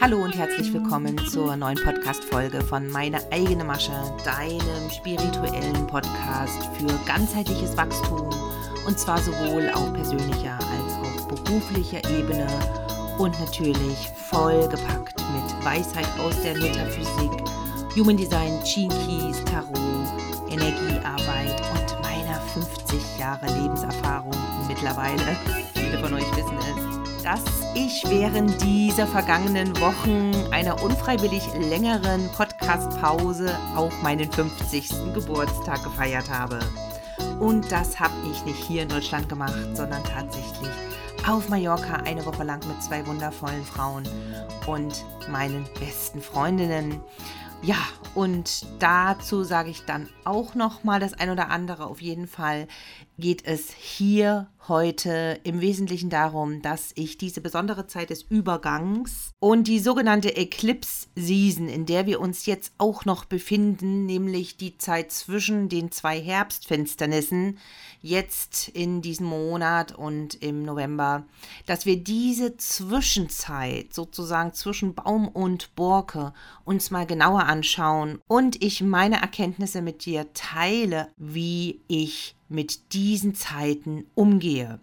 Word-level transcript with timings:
Hallo 0.00 0.16
und 0.24 0.36
herzlich 0.36 0.72
willkommen 0.74 1.16
zur 1.28 1.54
neuen 1.54 1.76
Podcast-Folge 1.76 2.60
von 2.62 2.90
Meine 2.90 3.20
eigene 3.30 3.62
Masche, 3.62 3.92
deinem 4.24 4.90
spirituellen 4.90 5.86
Podcast 5.86 6.68
für 6.76 6.92
ganzheitliches 7.06 7.76
Wachstum 7.76 8.28
und 8.84 8.98
zwar 8.98 9.18
sowohl 9.18 9.70
auf 9.70 9.92
persönlicher 9.92 10.58
als 10.58 10.92
auch 10.94 11.28
beruflicher 11.28 12.02
Ebene 12.10 12.48
und 13.18 13.38
natürlich 13.38 14.08
vollgepackt 14.08 15.20
mit 15.20 15.64
Weisheit 15.64 16.08
aus 16.18 16.40
der 16.42 16.58
Metaphysik, 16.58 17.30
Human 17.94 18.16
Design, 18.16 18.58
Gene 18.64 18.94
Keys, 19.06 19.44
Tarot, 19.44 20.50
Energiearbeit 20.50 21.62
und 21.74 22.02
meiner 22.02 22.40
50 22.54 23.18
Jahre 23.20 23.46
Lebenserfahrung 23.46 24.34
mittlerweile. 24.66 25.36
Viele 25.74 25.98
von 25.98 26.14
euch 26.14 26.36
wissen 26.36 26.58
es 26.58 26.91
dass 27.22 27.42
ich 27.74 28.02
während 28.08 28.60
dieser 28.62 29.06
vergangenen 29.06 29.78
Wochen 29.80 30.32
einer 30.52 30.82
unfreiwillig 30.82 31.42
längeren 31.54 32.28
Podcast-Pause 32.30 33.56
auch 33.76 33.92
meinen 34.02 34.30
50. 34.30 35.14
Geburtstag 35.14 35.84
gefeiert 35.84 36.28
habe. 36.28 36.58
Und 37.38 37.70
das 37.70 38.00
habe 38.00 38.14
ich 38.30 38.44
nicht 38.44 38.62
hier 38.64 38.82
in 38.82 38.88
Deutschland 38.88 39.28
gemacht, 39.28 39.54
sondern 39.74 40.02
tatsächlich 40.04 40.70
auf 41.26 41.48
Mallorca 41.48 41.98
eine 42.04 42.26
Woche 42.26 42.42
lang 42.42 42.60
mit 42.66 42.82
zwei 42.82 43.06
wundervollen 43.06 43.64
Frauen 43.64 44.02
und 44.66 45.04
meinen 45.30 45.64
besten 45.78 46.20
Freundinnen. 46.20 47.00
Ja, 47.64 47.76
und 48.16 48.66
dazu 48.80 49.44
sage 49.44 49.70
ich 49.70 49.84
dann 49.84 50.08
auch 50.24 50.56
noch 50.56 50.82
mal 50.82 50.98
das 50.98 51.14
ein 51.14 51.30
oder 51.30 51.48
andere. 51.48 51.86
Auf 51.86 52.02
jeden 52.02 52.26
Fall 52.26 52.66
geht 53.18 53.46
es 53.46 53.72
hier 53.72 54.48
heute 54.68 55.40
im 55.44 55.60
Wesentlichen 55.60 56.10
darum, 56.10 56.62
dass 56.62 56.92
ich 56.94 57.18
diese 57.18 57.40
besondere 57.40 57.86
Zeit 57.86 58.10
des 58.10 58.22
Übergangs 58.22 59.32
und 59.40 59.66
die 59.66 59.80
sogenannte 59.80 60.36
Eclipse 60.36 61.08
Season, 61.16 61.68
in 61.68 61.86
der 61.86 62.06
wir 62.06 62.20
uns 62.20 62.46
jetzt 62.46 62.72
auch 62.78 63.04
noch 63.04 63.24
befinden, 63.24 64.06
nämlich 64.06 64.56
die 64.56 64.78
Zeit 64.78 65.10
zwischen 65.10 65.68
den 65.68 65.90
zwei 65.90 66.20
Herbstfinsternissen, 66.20 67.58
jetzt 68.00 68.68
in 68.68 69.02
diesem 69.02 69.26
Monat 69.26 69.92
und 69.92 70.34
im 70.42 70.64
November, 70.64 71.24
dass 71.66 71.86
wir 71.86 71.96
diese 71.96 72.56
Zwischenzeit 72.56 73.92
sozusagen 73.92 74.52
zwischen 74.52 74.94
Baum 74.94 75.28
und 75.28 75.74
Borke 75.74 76.32
uns 76.64 76.90
mal 76.90 77.06
genauer 77.06 77.44
anschauen 77.52 78.18
und 78.26 78.62
ich 78.64 78.80
meine 78.80 79.20
Erkenntnisse 79.20 79.82
mit 79.82 80.06
dir 80.06 80.32
teile, 80.32 81.08
wie 81.18 81.80
ich 81.86 82.34
mit 82.48 82.94
diesen 82.94 83.34
Zeiten 83.34 84.06
umgehe. 84.14 84.80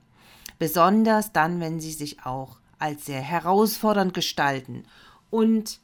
Besonders 0.59 1.31
dann, 1.31 1.59
wenn 1.59 1.79
sie 1.79 1.91
sich 1.91 2.25
auch 2.25 2.59
als 2.77 3.05
sehr 3.05 3.21
herausfordernd 3.21 4.13
gestalten. 4.13 4.83
Und, 5.31 5.79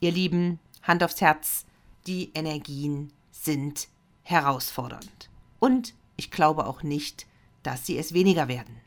ihr 0.00 0.12
Lieben, 0.12 0.60
Hand 0.82 1.02
aufs 1.02 1.20
Herz, 1.20 1.66
die 2.06 2.30
Energien 2.34 3.12
sind 3.32 3.88
herausfordernd. 4.22 5.28
Und 5.58 5.94
ich 6.16 6.30
glaube 6.30 6.66
auch 6.66 6.82
nicht, 6.82 7.26
dass 7.62 7.86
sie 7.86 7.98
es 7.98 8.14
weniger 8.14 8.46
werden. 8.48 8.80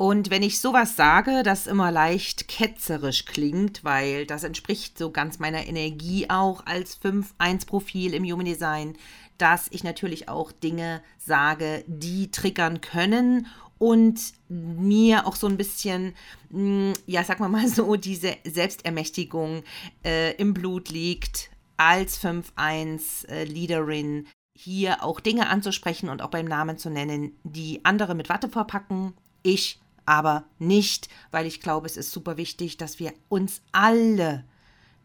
Und 0.00 0.30
wenn 0.30 0.42
ich 0.42 0.60
sowas 0.60 0.96
sage, 0.96 1.42
das 1.42 1.66
immer 1.66 1.92
leicht 1.92 2.48
ketzerisch 2.48 3.26
klingt, 3.26 3.84
weil 3.84 4.24
das 4.24 4.44
entspricht 4.44 4.96
so 4.96 5.10
ganz 5.10 5.38
meiner 5.38 5.66
Energie 5.66 6.30
auch 6.30 6.64
als 6.64 6.98
5-1-Profil 7.02 8.14
im 8.14 8.24
Human 8.24 8.46
Design, 8.46 8.96
dass 9.36 9.66
ich 9.70 9.84
natürlich 9.84 10.30
auch 10.30 10.52
Dinge 10.52 11.02
sage, 11.18 11.84
die 11.86 12.30
triggern 12.30 12.80
können 12.80 13.46
und 13.76 14.32
mir 14.48 15.26
auch 15.26 15.36
so 15.36 15.46
ein 15.46 15.58
bisschen, 15.58 16.14
hm, 16.50 16.94
ja, 17.04 17.22
sag 17.22 17.38
mal 17.38 17.48
mal 17.50 17.68
so, 17.68 17.96
diese 17.96 18.38
Selbstermächtigung 18.44 19.64
äh, 20.02 20.34
im 20.36 20.54
Blut 20.54 20.88
liegt 20.88 21.50
als 21.76 22.18
5-1-Leaderin, 22.24 24.28
hier 24.58 25.04
auch 25.04 25.20
Dinge 25.20 25.50
anzusprechen 25.50 26.08
und 26.08 26.22
auch 26.22 26.30
beim 26.30 26.46
Namen 26.46 26.78
zu 26.78 26.88
nennen, 26.88 27.38
die 27.44 27.84
andere 27.84 28.14
mit 28.14 28.30
Watte 28.30 28.48
verpacken. 28.48 29.12
Ich 29.42 29.79
aber 30.06 30.44
nicht, 30.58 31.08
weil 31.30 31.46
ich 31.46 31.60
glaube, 31.60 31.86
es 31.86 31.96
ist 31.96 32.10
super 32.12 32.36
wichtig, 32.36 32.76
dass 32.76 32.98
wir 32.98 33.14
uns 33.28 33.62
alle 33.72 34.44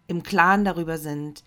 im 0.08 0.24
Klaren 0.24 0.66
darüber 0.66 0.98
sind, 0.98 1.44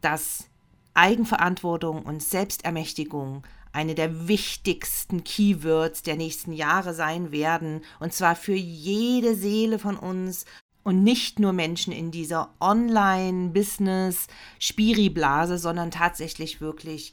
dass 0.00 0.44
Eigenverantwortung 0.94 2.02
und 2.02 2.22
Selbstermächtigung 2.22 3.44
eine 3.72 3.96
der 3.96 4.28
wichtigsten 4.28 5.24
Keywords 5.24 6.02
der 6.02 6.14
nächsten 6.16 6.52
Jahre 6.52 6.94
sein 6.94 7.32
werden, 7.32 7.80
und 7.98 8.12
zwar 8.12 8.36
für 8.36 8.54
jede 8.54 9.34
Seele 9.34 9.80
von 9.80 9.96
uns 9.96 10.44
und 10.84 11.02
nicht 11.02 11.40
nur 11.40 11.52
Menschen 11.52 11.92
in 11.92 12.12
dieser 12.12 12.54
Online-Business-Spiri-Blase, 12.60 15.58
sondern 15.58 15.90
tatsächlich 15.90 16.60
wirklich 16.60 17.12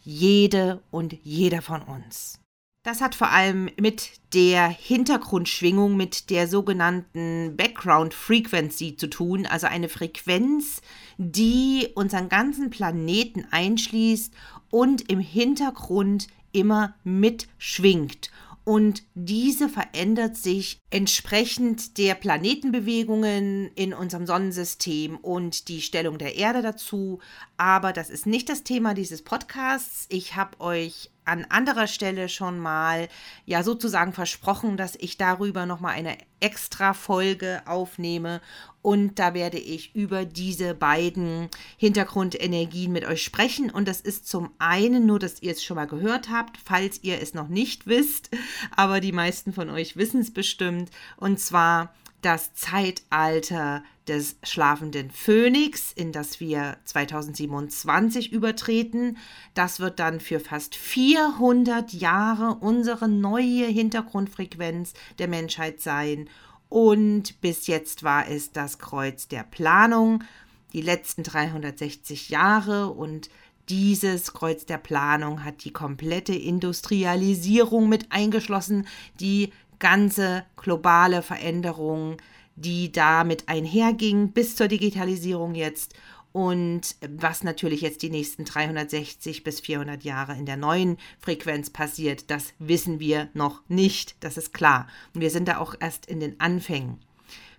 jede 0.00 0.82
und 0.90 1.12
jeder 1.22 1.62
von 1.62 1.82
uns. 1.82 2.39
Das 2.82 3.02
hat 3.02 3.14
vor 3.14 3.28
allem 3.28 3.68
mit 3.78 4.12
der 4.32 4.66
Hintergrundschwingung, 4.66 5.98
mit 5.98 6.30
der 6.30 6.48
sogenannten 6.48 7.54
Background 7.54 8.14
Frequency 8.14 8.96
zu 8.96 9.08
tun, 9.10 9.44
also 9.44 9.66
eine 9.66 9.90
Frequenz, 9.90 10.80
die 11.18 11.88
unseren 11.94 12.30
ganzen 12.30 12.70
Planeten 12.70 13.46
einschließt 13.50 14.32
und 14.70 15.10
im 15.10 15.20
Hintergrund 15.20 16.28
immer 16.52 16.94
mitschwingt. 17.04 18.30
Und 18.64 19.02
diese 19.14 19.68
verändert 19.68 20.36
sich 20.36 20.78
entsprechend 20.90 21.98
der 21.98 22.14
Planetenbewegungen 22.14 23.70
in 23.74 23.92
unserem 23.92 24.26
Sonnensystem 24.26 25.16
und 25.16 25.68
die 25.68 25.82
Stellung 25.82 26.18
der 26.18 26.36
Erde 26.36 26.62
dazu. 26.62 27.20
Aber 27.56 27.92
das 27.92 28.10
ist 28.10 28.26
nicht 28.26 28.48
das 28.48 28.62
Thema 28.62 28.94
dieses 28.94 29.22
Podcasts. 29.22 30.06
Ich 30.08 30.36
habe 30.36 30.60
euch 30.60 31.10
an 31.24 31.46
anderer 31.48 31.86
Stelle 31.86 32.28
schon 32.28 32.58
mal 32.58 33.08
ja 33.46 33.62
sozusagen 33.62 34.12
versprochen, 34.12 34.76
dass 34.76 34.96
ich 34.96 35.16
darüber 35.16 35.66
noch 35.66 35.80
mal 35.80 35.90
eine 35.90 36.16
extra 36.40 36.94
Folge 36.94 37.62
aufnehme. 37.66 38.40
Und 38.82 39.18
da 39.18 39.34
werde 39.34 39.58
ich 39.58 39.94
über 39.94 40.24
diese 40.24 40.74
beiden 40.74 41.48
Hintergrundenergien 41.76 42.92
mit 42.92 43.04
euch 43.04 43.22
sprechen. 43.22 43.70
Und 43.70 43.86
das 43.86 44.00
ist 44.00 44.26
zum 44.26 44.50
einen 44.58 45.06
nur, 45.06 45.18
dass 45.18 45.42
ihr 45.42 45.52
es 45.52 45.62
schon 45.62 45.76
mal 45.76 45.86
gehört 45.86 46.30
habt, 46.30 46.58
falls 46.64 47.02
ihr 47.02 47.20
es 47.20 47.34
noch 47.34 47.48
nicht 47.48 47.86
wisst, 47.86 48.30
aber 48.74 49.00
die 49.00 49.12
meisten 49.12 49.52
von 49.52 49.70
euch 49.70 49.96
wissen 49.96 50.20
es 50.20 50.32
bestimmt. 50.32 50.90
Und 51.16 51.38
zwar 51.38 51.94
das 52.22 52.54
Zeitalter 52.54 53.82
des 54.10 54.36
schlafenden 54.42 55.12
Phönix, 55.12 55.92
in 55.92 56.10
das 56.10 56.40
wir 56.40 56.78
2027 56.84 58.32
übertreten. 58.32 59.16
Das 59.54 59.78
wird 59.78 60.00
dann 60.00 60.18
für 60.18 60.40
fast 60.40 60.74
400 60.74 61.92
Jahre 61.92 62.56
unsere 62.56 63.08
neue 63.08 63.66
Hintergrundfrequenz 63.66 64.94
der 65.20 65.28
Menschheit 65.28 65.80
sein. 65.80 66.28
Und 66.68 67.40
bis 67.40 67.68
jetzt 67.68 68.02
war 68.02 68.28
es 68.28 68.50
das 68.50 68.80
Kreuz 68.80 69.28
der 69.28 69.44
Planung, 69.44 70.24
die 70.72 70.82
letzten 70.82 71.22
360 71.22 72.30
Jahre 72.30 72.90
und 72.90 73.30
dieses 73.68 74.32
Kreuz 74.32 74.66
der 74.66 74.78
Planung 74.78 75.44
hat 75.44 75.62
die 75.62 75.72
komplette 75.72 76.34
Industrialisierung 76.34 77.88
mit 77.88 78.10
eingeschlossen, 78.10 78.88
die 79.20 79.52
ganze 79.78 80.44
globale 80.56 81.22
Veränderung, 81.22 82.16
die 82.60 82.92
damit 82.92 83.48
einherging, 83.48 84.32
bis 84.32 84.56
zur 84.56 84.68
Digitalisierung 84.68 85.54
jetzt 85.54 85.94
und 86.32 86.94
was 87.00 87.42
natürlich 87.42 87.80
jetzt 87.80 88.02
die 88.02 88.10
nächsten 88.10 88.44
360 88.44 89.42
bis 89.42 89.60
400 89.60 90.04
Jahre 90.04 90.36
in 90.36 90.46
der 90.46 90.56
neuen 90.56 90.96
Frequenz 91.18 91.70
passiert, 91.70 92.30
das 92.30 92.54
wissen 92.58 93.00
wir 93.00 93.28
noch 93.34 93.62
nicht, 93.68 94.14
das 94.20 94.36
ist 94.36 94.54
klar. 94.54 94.86
Und 95.14 95.22
wir 95.22 95.30
sind 95.30 95.48
da 95.48 95.58
auch 95.58 95.74
erst 95.80 96.06
in 96.06 96.20
den 96.20 96.38
Anfängen. 96.38 97.00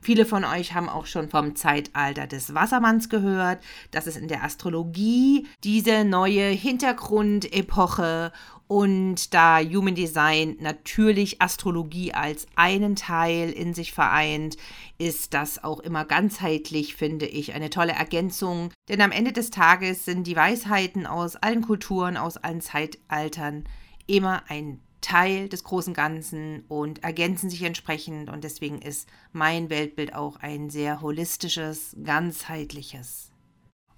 Viele 0.02 0.26
von 0.26 0.44
euch 0.44 0.74
haben 0.74 0.90
auch 0.90 1.06
schon 1.06 1.30
vom 1.30 1.56
Zeitalter 1.56 2.26
des 2.26 2.56
Wassermanns 2.56 3.08
gehört. 3.08 3.64
Das 3.92 4.08
ist 4.08 4.18
in 4.18 4.28
der 4.28 4.44
Astrologie 4.44 5.48
diese 5.64 6.03
neue 6.03 6.48
Hintergrundepoche 6.50 8.32
und 8.72 9.34
da 9.34 9.59
Human 9.59 9.96
Design 9.96 10.56
natürlich 10.62 11.42
Astrologie 11.42 12.14
als 12.14 12.48
einen 12.56 12.96
Teil 12.96 13.50
in 13.50 13.74
sich 13.74 13.92
vereint, 13.92 14.56
ist 14.98 15.34
das 15.34 15.62
auch 15.62 15.82
immer 15.82 16.06
ganzheitlich, 16.06 16.96
finde 16.96 17.26
ich, 17.26 17.54
eine 17.54 17.70
tolle 17.70 17.92
Ergänzung. 17.92 18.72
Denn 18.88 19.02
am 19.02 19.12
Ende 19.12 19.34
des 19.34 19.52
Tages 19.52 20.06
sind 20.06 20.26
die 20.26 20.38
Weisheiten 20.38 21.06
aus 21.06 21.36
allen 21.36 21.64
Kulturen, 21.64 22.16
aus 22.16 22.38
allen 22.38 22.62
Zeitaltern 22.62 23.66
immer 24.08 24.44
ein 24.47 24.80
Teil 25.02 25.50
des 25.50 25.64
großen 25.64 25.94
Ganzen 25.94 26.64
und 26.68 27.03
ergänzen 27.03 27.50
sich 27.50 27.64
entsprechend. 27.64 28.30
Und 28.30 28.44
deswegen 28.44 28.82
ist 28.82 29.09
mein 29.34 29.70
Weltbild 29.70 30.14
auch 30.14 30.38
ein 30.38 30.70
sehr 30.70 31.02
holistisches, 31.02 31.96
ganzheitliches. 32.03 33.32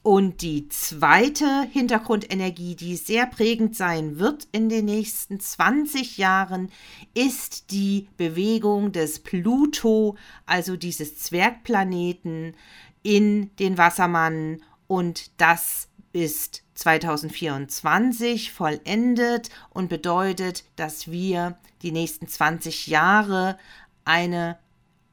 Und 0.04 0.42
die 0.42 0.68
zweite 0.68 1.64
Hintergrundenergie, 1.72 2.76
die 2.76 2.98
sehr 2.98 3.26
prägend 3.26 3.78
sein 3.78 4.20
wird 4.20 4.50
in 4.52 4.68
den 4.68 4.84
nächsten 4.84 5.40
20 5.40 6.18
Jahren, 6.18 6.70
ist 7.14 7.72
die 7.72 8.10
Bewegung 8.18 8.92
des 8.92 9.20
Pluto, 9.20 10.18
also 10.46 10.76
dieses 10.76 11.20
Zwergplaneten, 11.20 12.58
in 13.02 13.56
den 13.56 13.78
Wassermann. 13.78 14.62
Und 14.88 15.40
das 15.40 15.88
ist 16.12 16.63
2024 16.76 18.52
vollendet 18.52 19.50
und 19.70 19.90
bedeutet, 19.90 20.64
dass 20.76 21.12
wir 21.12 21.58
die 21.82 21.92
nächsten 21.92 22.28
20 22.28 22.88
Jahre 22.88 23.58
eine 24.06 24.58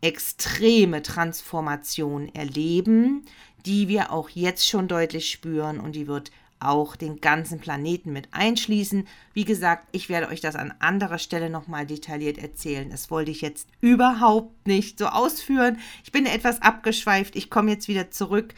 extreme 0.00 1.02
Transformation 1.02 2.34
erleben, 2.34 3.24
die 3.66 3.88
wir 3.88 4.12
auch 4.12 4.30
jetzt 4.30 4.66
schon 4.66 4.88
deutlich 4.88 5.30
spüren 5.30 5.80
und 5.80 5.92
die 5.94 6.06
wird 6.06 6.30
auch 6.60 6.94
den 6.94 7.20
ganzen 7.20 7.58
Planeten 7.58 8.12
mit 8.12 8.28
einschließen. 8.32 9.08
Wie 9.32 9.44
gesagt, 9.44 9.88
ich 9.92 10.08
werde 10.10 10.28
euch 10.28 10.42
das 10.42 10.56
an 10.56 10.74
anderer 10.78 11.18
Stelle 11.18 11.48
nochmal 11.48 11.86
detailliert 11.86 12.36
erzählen. 12.36 12.90
Das 12.90 13.10
wollte 13.10 13.30
ich 13.30 13.40
jetzt 13.40 13.68
überhaupt 13.80 14.66
nicht 14.66 14.98
so 14.98 15.06
ausführen. 15.06 15.78
Ich 16.04 16.12
bin 16.12 16.26
etwas 16.26 16.60
abgeschweift. 16.60 17.34
Ich 17.34 17.48
komme 17.48 17.70
jetzt 17.70 17.88
wieder 17.88 18.10
zurück. 18.10 18.54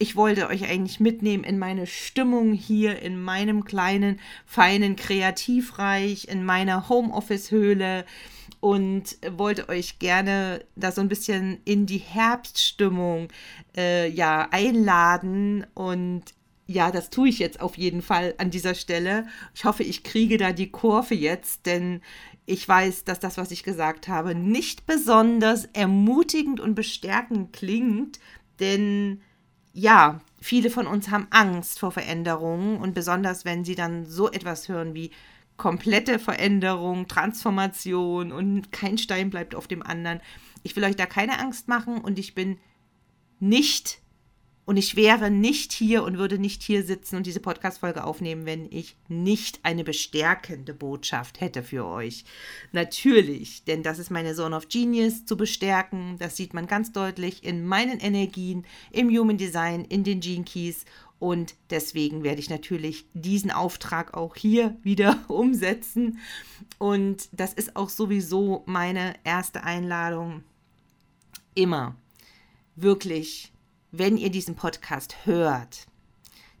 Ich 0.00 0.14
wollte 0.14 0.48
euch 0.48 0.68
eigentlich 0.68 1.00
mitnehmen 1.00 1.42
in 1.42 1.58
meine 1.58 1.86
Stimmung 1.88 2.52
hier 2.52 3.02
in 3.02 3.20
meinem 3.20 3.64
kleinen, 3.64 4.20
feinen 4.46 4.94
Kreativreich, 4.94 6.28
in 6.28 6.44
meiner 6.44 6.88
Homeoffice-Höhle 6.88 8.04
und 8.60 9.18
wollte 9.28 9.68
euch 9.68 9.98
gerne 9.98 10.64
da 10.76 10.92
so 10.92 11.00
ein 11.00 11.08
bisschen 11.08 11.58
in 11.64 11.86
die 11.86 11.98
Herbststimmung 11.98 13.28
äh, 13.76 14.08
ja 14.08 14.48
einladen 14.52 15.66
und 15.74 16.22
ja, 16.70 16.92
das 16.92 17.10
tue 17.10 17.30
ich 17.30 17.38
jetzt 17.38 17.60
auf 17.60 17.78
jeden 17.78 18.02
Fall 18.02 18.34
an 18.36 18.50
dieser 18.50 18.74
Stelle. 18.74 19.26
Ich 19.54 19.64
hoffe, 19.64 19.82
ich 19.82 20.04
kriege 20.04 20.36
da 20.36 20.52
die 20.52 20.70
Kurve 20.70 21.14
jetzt, 21.14 21.64
denn 21.66 22.02
ich 22.44 22.68
weiß, 22.68 23.04
dass 23.04 23.20
das, 23.20 23.38
was 23.38 23.50
ich 23.50 23.62
gesagt 23.62 24.06
habe, 24.06 24.34
nicht 24.34 24.86
besonders 24.86 25.64
ermutigend 25.72 26.60
und 26.60 26.74
bestärkend 26.74 27.52
klingt, 27.52 28.20
denn 28.60 29.22
ja, 29.72 30.20
viele 30.40 30.70
von 30.70 30.86
uns 30.86 31.10
haben 31.10 31.26
Angst 31.30 31.78
vor 31.78 31.92
Veränderungen 31.92 32.78
und 32.78 32.94
besonders 32.94 33.44
wenn 33.44 33.64
sie 33.64 33.74
dann 33.74 34.06
so 34.06 34.30
etwas 34.30 34.68
hören 34.68 34.94
wie 34.94 35.10
komplette 35.56 36.18
Veränderung, 36.18 37.08
Transformation 37.08 38.32
und 38.32 38.72
kein 38.72 38.96
Stein 38.96 39.30
bleibt 39.30 39.54
auf 39.54 39.66
dem 39.66 39.82
anderen. 39.82 40.20
Ich 40.62 40.76
will 40.76 40.84
euch 40.84 40.96
da 40.96 41.06
keine 41.06 41.38
Angst 41.38 41.68
machen 41.68 41.98
und 41.98 42.18
ich 42.18 42.34
bin 42.34 42.58
nicht 43.40 44.00
und 44.68 44.76
ich 44.76 44.96
wäre 44.96 45.30
nicht 45.30 45.72
hier 45.72 46.04
und 46.04 46.18
würde 46.18 46.38
nicht 46.38 46.62
hier 46.62 46.84
sitzen 46.84 47.16
und 47.16 47.24
diese 47.24 47.40
Podcast-Folge 47.40 48.04
aufnehmen, 48.04 48.44
wenn 48.44 48.70
ich 48.70 48.96
nicht 49.08 49.60
eine 49.62 49.82
bestärkende 49.82 50.74
Botschaft 50.74 51.40
hätte 51.40 51.62
für 51.62 51.86
euch. 51.86 52.26
Natürlich, 52.72 53.64
denn 53.64 53.82
das 53.82 53.98
ist 53.98 54.10
meine 54.10 54.34
Zone 54.34 54.54
of 54.54 54.68
Genius 54.68 55.24
zu 55.24 55.38
bestärken. 55.38 56.16
Das 56.18 56.36
sieht 56.36 56.52
man 56.52 56.66
ganz 56.66 56.92
deutlich 56.92 57.44
in 57.44 57.66
meinen 57.66 57.98
Energien, 57.98 58.66
im 58.90 59.08
Human 59.08 59.38
Design, 59.38 59.86
in 59.86 60.04
den 60.04 60.20
Gene 60.20 60.44
Keys 60.44 60.84
und 61.18 61.54
deswegen 61.70 62.22
werde 62.22 62.40
ich 62.40 62.50
natürlich 62.50 63.06
diesen 63.14 63.50
Auftrag 63.50 64.12
auch 64.12 64.36
hier 64.36 64.76
wieder 64.82 65.18
umsetzen. 65.28 66.18
Und 66.76 67.30
das 67.32 67.54
ist 67.54 67.74
auch 67.74 67.88
sowieso 67.88 68.64
meine 68.66 69.14
erste 69.24 69.62
Einladung. 69.62 70.44
Immer 71.54 71.96
wirklich, 72.76 73.50
wenn 73.90 74.16
ihr 74.16 74.30
diesen 74.30 74.54
Podcast 74.54 75.26
hört, 75.26 75.86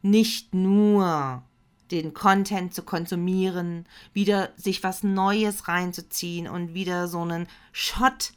nicht 0.02 0.54
nur 0.54 1.42
den 1.90 2.12
Content 2.14 2.74
zu 2.74 2.82
konsumieren, 2.82 3.86
wieder 4.12 4.50
sich 4.56 4.82
was 4.82 5.02
Neues 5.02 5.68
reinzuziehen 5.68 6.48
und 6.48 6.74
wieder 6.74 7.08
so 7.08 7.20
einen 7.20 7.48
Shot 7.72 8.32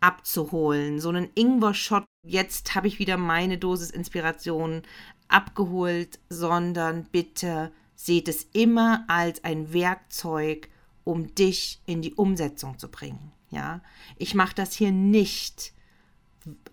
abzuholen, 0.00 1.00
so 1.00 1.08
einen 1.08 1.30
Ingwer-Shot. 1.34 2.04
Jetzt 2.24 2.74
habe 2.74 2.88
ich 2.88 2.98
wieder 2.98 3.16
meine 3.16 3.58
Dosis 3.58 3.90
Inspiration 3.90 4.82
abgeholt, 5.28 6.18
sondern 6.28 7.04
bitte 7.04 7.72
seht 7.94 8.28
es 8.28 8.48
immer 8.52 9.04
als 9.08 9.42
ein 9.44 9.72
Werkzeug, 9.72 10.68
um 11.04 11.34
dich 11.34 11.80
in 11.86 12.02
die 12.02 12.14
Umsetzung 12.14 12.78
zu 12.78 12.88
bringen. 12.88 13.32
Ja, 13.50 13.80
ich 14.16 14.34
mache 14.34 14.54
das 14.54 14.74
hier 14.74 14.92
nicht 14.92 15.72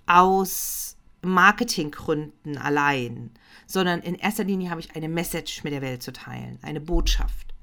aus 0.05 0.94
Marketinggründen 1.25 2.57
allein, 2.57 3.31
sondern 3.67 4.01
in 4.01 4.15
erster 4.15 4.43
Linie 4.43 4.69
habe 4.69 4.79
ich 4.79 4.95
eine 4.95 5.09
Message 5.09 5.63
mit 5.63 5.73
der 5.73 5.81
Welt 5.81 6.03
zu 6.03 6.13
teilen, 6.13 6.59
eine 6.61 6.81
Botschaft. 6.81 7.53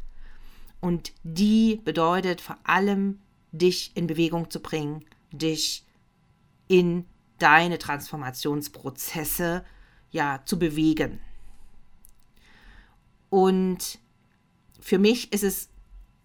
Und 0.80 1.12
die 1.22 1.80
bedeutet 1.84 2.40
vor 2.40 2.58
allem, 2.64 3.20
dich 3.52 3.92
in 3.94 4.06
Bewegung 4.06 4.50
zu 4.50 4.60
bringen, 4.60 5.04
dich 5.30 5.84
in 6.68 7.06
deine 7.38 7.78
Transformationsprozesse 7.78 9.64
ja 10.10 10.40
zu 10.44 10.58
bewegen. 10.58 11.20
Und 13.30 13.98
für 14.80 14.98
mich 14.98 15.32
ist 15.32 15.44
es 15.44 15.68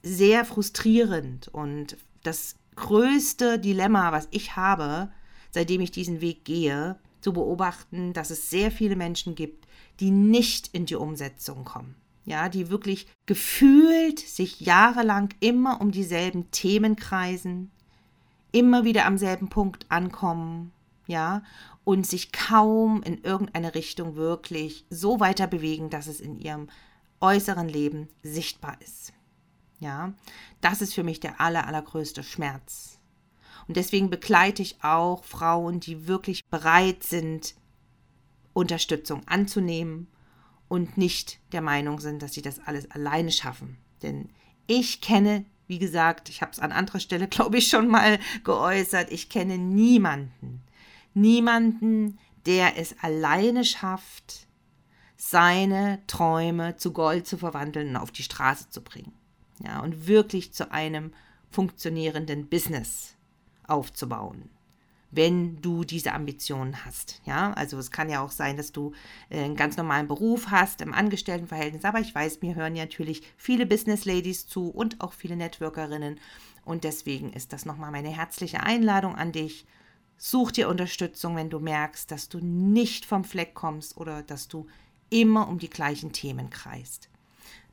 sehr 0.04 0.46
frustrierend 0.46 1.48
und 1.50 1.98
das 2.24 2.56
größte 2.76 3.60
Dilemma, 3.60 4.12
was 4.12 4.28
ich 4.32 4.56
habe, 4.56 5.12
seitdem 5.52 5.82
ich 5.82 5.92
diesen 5.92 6.22
Weg 6.22 6.46
gehe, 6.46 7.00
zu 7.28 7.34
beobachten, 7.34 8.14
dass 8.14 8.30
es 8.30 8.50
sehr 8.50 8.72
viele 8.72 8.96
Menschen 8.96 9.36
gibt, 9.36 9.68
die 10.00 10.12
nicht 10.12 10.70
in 10.70 10.86
die 10.86 10.96
Umsetzung 10.96 11.66
kommen. 11.66 11.96
Ja, 12.24 12.48
die 12.48 12.70
wirklich 12.70 13.06
gefühlt 13.26 14.20
sich 14.20 14.62
jahrelang 14.62 15.34
immer 15.42 15.82
um 15.82 15.92
dieselben 15.92 16.50
Themen 16.52 16.96
kreisen, 16.96 17.70
immer 18.54 18.86
wieder 18.86 19.06
am 19.06 19.18
selben 19.18 19.50
Punkt 19.50 19.88
ankommen, 19.90 20.72
ja, 21.06 21.44
und 21.84 22.08
sich 22.08 22.32
kaum 22.32 23.04
in 23.04 23.22
irgendeine 23.26 23.76
Richtung 23.76 24.16
wirklich 24.16 24.86
so 24.90 25.20
weiter 25.20 25.48
bewegen, 25.48 25.90
dass 25.90 26.08
es 26.08 26.22
in 26.22 26.40
ihrem 26.40 26.70
äußeren 27.20 27.68
Leben 27.68 28.08
sichtbar 28.24 28.78
ist. 28.80 29.12
Ja, 29.82 30.14
das 30.62 30.82
ist 30.82 30.94
für 30.94 31.04
mich 31.04 31.20
der 31.20 31.42
aller, 31.42 31.68
allergrößte 31.68 32.24
Schmerz. 32.24 32.97
Und 33.68 33.76
deswegen 33.78 34.10
begleite 34.10 34.62
ich 34.62 34.84
auch 34.84 35.24
Frauen, 35.24 35.80
die 35.80 36.08
wirklich 36.08 36.46
bereit 36.46 37.04
sind, 37.04 37.56
Unterstützung 38.54 39.28
anzunehmen 39.28 40.08
und 40.68 40.98
nicht 40.98 41.40
der 41.52 41.62
Meinung 41.62 42.00
sind, 42.00 42.22
dass 42.22 42.34
sie 42.34 42.42
das 42.42 42.60
alles 42.66 42.90
alleine 42.92 43.32
schaffen. 43.32 43.78
Denn 44.02 44.30
ich 44.68 45.02
kenne, 45.02 45.46
wie 45.68 45.80
gesagt, 45.80 46.30
ich 46.30 46.42
habe 46.42 46.52
es 46.52 46.60
an 46.60 46.72
anderer 46.72 47.00
Stelle, 47.00 47.28
glaube 47.30 47.58
ich, 47.58 47.68
schon 47.68 47.88
mal 47.88 48.20
geäußert, 48.44 49.12
ich 49.12 49.30
kenne 49.30 49.58
niemanden, 49.58 50.62
niemanden, 51.14 52.20
der 52.46 52.78
es 52.78 52.96
alleine 53.02 53.66
schafft, 53.66 54.48
seine 55.18 56.00
Träume 56.08 56.78
zu 56.78 56.94
Gold 56.94 57.28
zu 57.28 57.38
verwandeln 57.38 57.90
und 57.90 57.98
auf 57.98 58.12
die 58.12 58.24
Straße 58.24 58.70
zu 58.70 58.82
bringen. 58.82 59.14
Ja, 59.60 59.82
und 59.82 60.08
wirklich 60.08 60.54
zu 60.54 60.72
einem 60.72 61.12
funktionierenden 61.50 62.48
Business 62.48 63.17
aufzubauen, 63.68 64.50
wenn 65.12 65.62
du 65.62 65.84
diese 65.84 66.14
Ambitionen 66.14 66.86
hast. 66.86 67.22
Ja, 67.26 67.54
also 67.54 67.78
es 67.78 67.92
kann 67.92 68.10
ja 68.10 68.22
auch 68.22 68.32
sein, 68.32 68.58
dass 68.58 68.72
du 68.72 68.94
äh, 69.30 69.44
einen 69.44 69.56
ganz 69.56 69.78
normalen 69.78 70.08
Beruf 70.08 70.48
hast 70.50 70.82
im 70.82 70.94
Angestelltenverhältnis, 70.94 71.86
aber 71.86 72.00
ich 72.00 72.14
weiß, 72.14 72.42
mir 72.42 72.56
hören 72.56 72.76
ja 72.76 72.84
natürlich 72.84 73.24
viele 73.38 73.66
Business 73.66 74.06
Ladies 74.06 74.48
zu 74.48 74.70
und 74.70 75.02
auch 75.02 75.14
viele 75.14 75.36
Networkerinnen 75.36 76.20
und 76.66 76.84
deswegen 76.84 77.34
ist 77.34 77.54
das 77.54 77.66
nochmal 77.66 77.92
meine 77.92 78.10
herzliche 78.10 78.64
Einladung 78.64 79.16
an 79.16 79.32
dich 79.32 79.66
Such 80.18 80.52
dir 80.52 80.68
Unterstützung, 80.68 81.36
wenn 81.36 81.52
du 81.52 81.60
merkst, 81.60 82.10
dass 82.10 82.28
du 82.28 82.40
nicht 82.40 83.06
vom 83.06 83.24
Fleck 83.24 83.54
kommst 83.54 83.98
oder 83.98 84.24
dass 84.24 84.48
du 84.48 84.66
immer 85.12 85.48
um 85.48 85.60
die 85.60 85.70
gleichen 85.70 86.12
Themen 86.12 86.50
kreist. 86.50 87.10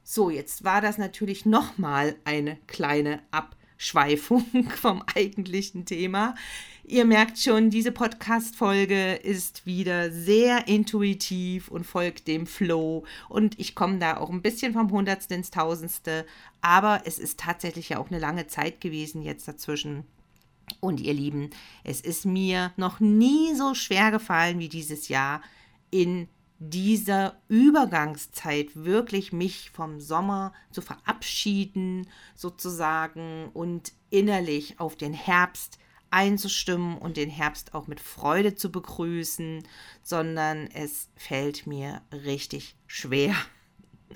So, 0.02 0.28
jetzt 0.28 0.62
war 0.62 0.82
das 0.82 0.98
natürlich 0.98 1.46
nochmal 1.46 2.16
eine 2.24 2.56
kleine 2.66 3.22
Abschweifung 3.74 4.44
vom 4.80 5.02
eigentlichen 5.14 5.84
Thema. 5.84 6.34
Ihr 6.86 7.04
merkt 7.06 7.38
schon, 7.38 7.70
diese 7.70 7.92
Podcast-Folge 7.92 9.14
ist 9.14 9.64
wieder 9.64 10.10
sehr 10.10 10.68
intuitiv 10.68 11.68
und 11.68 11.84
folgt 11.84 12.28
dem 12.28 12.46
Flow. 12.46 13.04
Und 13.28 13.58
ich 13.58 13.74
komme 13.74 13.98
da 13.98 14.18
auch 14.18 14.30
ein 14.30 14.42
bisschen 14.42 14.74
vom 14.74 14.90
Hundertste 14.90 15.34
ins 15.34 15.50
Tausendste. 15.50 16.26
Aber 16.60 17.02
es 17.06 17.18
ist 17.18 17.40
tatsächlich 17.40 17.90
ja 17.90 17.98
auch 17.98 18.10
eine 18.10 18.18
lange 18.18 18.46
Zeit 18.46 18.80
gewesen 18.80 19.22
jetzt 19.22 19.48
dazwischen. 19.48 20.04
Und 20.80 21.00
ihr 21.00 21.14
Lieben, 21.14 21.50
es 21.84 22.00
ist 22.00 22.26
mir 22.26 22.72
noch 22.76 23.00
nie 23.00 23.54
so 23.54 23.74
schwer 23.74 24.10
gefallen 24.10 24.58
wie 24.58 24.68
dieses 24.68 25.08
Jahr 25.08 25.42
in 25.90 26.28
dieser 26.70 27.40
Übergangszeit 27.48 28.68
wirklich 28.74 29.32
mich 29.32 29.70
vom 29.70 30.00
Sommer 30.00 30.52
zu 30.70 30.82
verabschieden 30.82 32.08
sozusagen 32.34 33.50
und 33.52 33.92
innerlich 34.10 34.80
auf 34.80 34.96
den 34.96 35.12
Herbst 35.12 35.78
einzustimmen 36.10 36.96
und 36.98 37.16
den 37.16 37.28
Herbst 37.28 37.74
auch 37.74 37.88
mit 37.88 38.00
Freude 38.00 38.54
zu 38.54 38.70
begrüßen, 38.70 39.64
sondern 40.02 40.68
es 40.68 41.08
fällt 41.16 41.66
mir 41.66 42.02
richtig 42.12 42.76
schwer. 42.86 43.34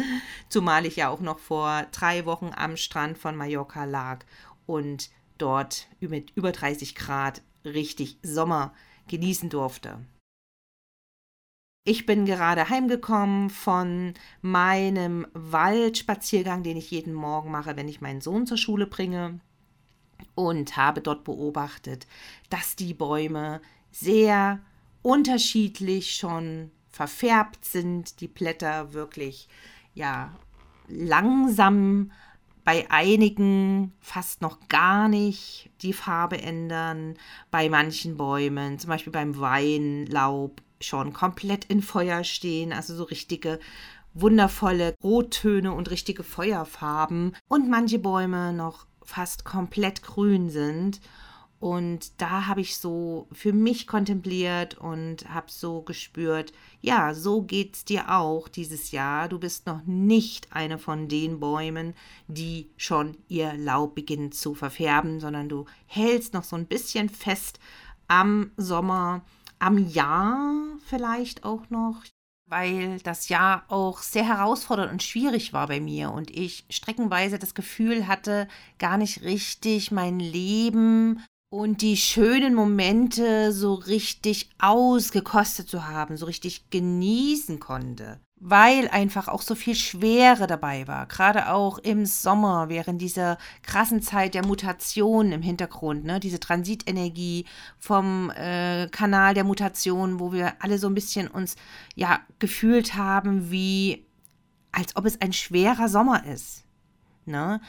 Zumal 0.49 0.87
ich 0.87 0.97
ja 0.97 1.09
auch 1.09 1.21
noch 1.21 1.41
vor 1.41 1.87
drei 1.91 2.25
Wochen 2.25 2.53
am 2.55 2.77
Strand 2.77 3.19
von 3.19 3.37
Mallorca 3.37 3.85
lag 3.85 4.25
und 4.65 5.11
dort 5.39 5.89
mit 6.01 6.31
über 6.37 6.53
30 6.53 6.95
Grad 6.95 7.43
richtig 7.65 8.19
Sommer 8.23 8.73
genießen 9.09 9.51
durfte. 9.51 9.99
Ich 11.89 12.05
bin 12.05 12.27
gerade 12.27 12.69
heimgekommen 12.69 13.49
von 13.49 14.13
meinem 14.43 15.27
Waldspaziergang, 15.33 16.63
den 16.63 16.77
ich 16.77 16.91
jeden 16.91 17.15
Morgen 17.15 17.51
mache, 17.51 17.79
wenn 17.79 17.89
ich 17.89 18.03
meinen 18.03 18.21
Sohn 18.21 18.47
zur 18.47 18.59
Schule 18.59 18.87
bringe. 18.87 19.41
Und 20.35 20.77
habe 20.77 21.01
dort 21.01 21.25
beobachtet, 21.25 22.07
dass 22.51 22.77
die 22.77 22.93
Bäume 22.93 23.63
sehr 23.91 24.61
unterschiedlich 25.01 26.15
schon 26.15 26.73
verfärbt 26.91 27.65
sind, 27.65 28.21
die 28.21 28.29
Blätter 28.29 28.93
wirklich 28.93 29.49
ja 29.95 30.37
langsam 30.89 32.13
bei 32.65 32.85
einigen 32.91 33.95
fast 34.01 34.43
noch 34.43 34.69
gar 34.69 35.09
nicht 35.09 35.71
die 35.81 35.95
Farbe 35.95 36.39
ändern, 36.43 37.15
bei 37.51 37.71
manchen 37.71 38.19
Bäumen, 38.19 38.79
zum 38.79 38.91
Beispiel 38.91 39.11
beim 39.11 39.41
Weinlaub, 39.41 40.61
schon 40.81 41.13
komplett 41.13 41.65
in 41.67 41.83
Feuer 41.83 42.25
stehen, 42.25 42.73
also 42.73 42.95
so 42.95 43.05
richtige 43.05 43.59
wundervolle 44.15 44.95
Rottöne 45.03 45.73
und 45.73 45.91
richtige 45.91 46.23
Feuerfarben 46.23 47.37
und 47.49 47.69
manche 47.69 47.99
Bäume 47.99 48.53
noch 48.53 48.87
fast 49.03 49.45
komplett 49.45 50.03
grün 50.03 50.51
sind. 50.51 51.01
Und 51.61 52.21
da 52.21 52.47
habe 52.47 52.61
ich 52.61 52.77
so 52.77 53.27
für 53.33 53.53
mich 53.53 53.89
kontempliert 53.89 54.79
und 54.79 55.29
habe 55.29 55.51
so 55.51 55.83
gespürt, 55.83 56.53
ja, 56.81 57.15
so 57.15 57.43
geht 57.43 57.75
es 57.75 57.85
dir 57.85 58.17
auch 58.17 58.47
dieses 58.47 58.93
Jahr. 58.93 59.29
Du 59.29 59.41
bist 59.41 59.67
noch 59.67 59.83
nicht 59.85 60.53
eine 60.53 60.79
von 60.79 61.09
den 61.09 61.41
Bäumen, 61.41 61.95
die 62.29 62.71
schon 62.77 63.17
ihr 63.27 63.55
Laub 63.55 63.97
beginnen 63.97 64.31
zu 64.31 64.55
verfärben, 64.55 65.19
sondern 65.19 65.49
du 65.49 65.65
hältst 65.87 66.33
noch 66.33 66.45
so 66.45 66.55
ein 66.55 66.67
bisschen 66.67 67.09
fest 67.09 67.59
am 68.07 68.53
Sommer, 68.57 69.23
am 69.59 69.89
Jahr 69.89 70.65
vielleicht 70.87 71.45
auch 71.45 71.69
noch 71.71 72.03
weil 72.51 72.99
das 73.01 73.29
Jahr 73.29 73.65
auch 73.69 74.01
sehr 74.01 74.27
herausfordernd 74.27 74.91
und 74.91 75.03
schwierig 75.03 75.53
war 75.53 75.67
bei 75.67 75.81
mir 75.81 76.11
und 76.11 76.31
ich 76.31 76.65
streckenweise 76.71 77.39
das 77.39 77.55
Gefühl 77.55 78.07
hatte, 78.07 78.49
gar 78.79 78.97
nicht 78.97 79.23
richtig 79.23 79.91
mein 79.91 80.19
Leben 80.19 81.23
und 81.51 81.83
die 81.83 81.97
schönen 81.97 82.55
Momente 82.55 83.53
so 83.53 83.75
richtig 83.75 84.51
ausgekostet 84.59 85.69
zu 85.69 85.89
haben, 85.89 86.17
so 86.17 86.27
richtig 86.27 86.71
genießen 86.71 87.61
konnte 87.61 88.21
weil 88.41 88.89
einfach 88.89 89.29
auch 89.29 89.43
so 89.43 89.55
viel 89.55 89.75
Schwere 89.75 90.47
dabei 90.47 90.87
war, 90.87 91.07
gerade 91.07 91.51
auch 91.51 91.79
im 91.79 92.07
Sommer 92.07 92.69
während 92.69 93.03
dieser 93.03 93.37
krassen 93.63 94.01
Zeit 94.01 94.35
der 94.35 94.47
Mutation 94.47 95.33
im 95.33 95.43
Hintergrund, 95.43 96.05
ne, 96.05 96.21
diese 96.21 96.39
Transitenergie 96.39 97.47
vom 97.79 98.31
äh, 98.31 98.89
Kanal 98.89 99.35
der 99.35 99.45
Mutation, 99.45 100.21
wo 100.21 100.33
wir 100.33 100.55
alle 100.61 100.79
so 100.79 100.87
ein 100.87 100.95
bisschen 100.95 101.29
uns 101.29 101.57
ja 101.97 102.21
gefühlt 102.39 102.95
haben, 102.95 103.51
wie 103.51 104.07
als 104.71 104.95
ob 104.97 105.05
es 105.07 105.21
ein 105.21 105.33
schwerer 105.33 105.89
Sommer 105.89 106.25
ist, 106.27 106.65
ne? 107.27 107.61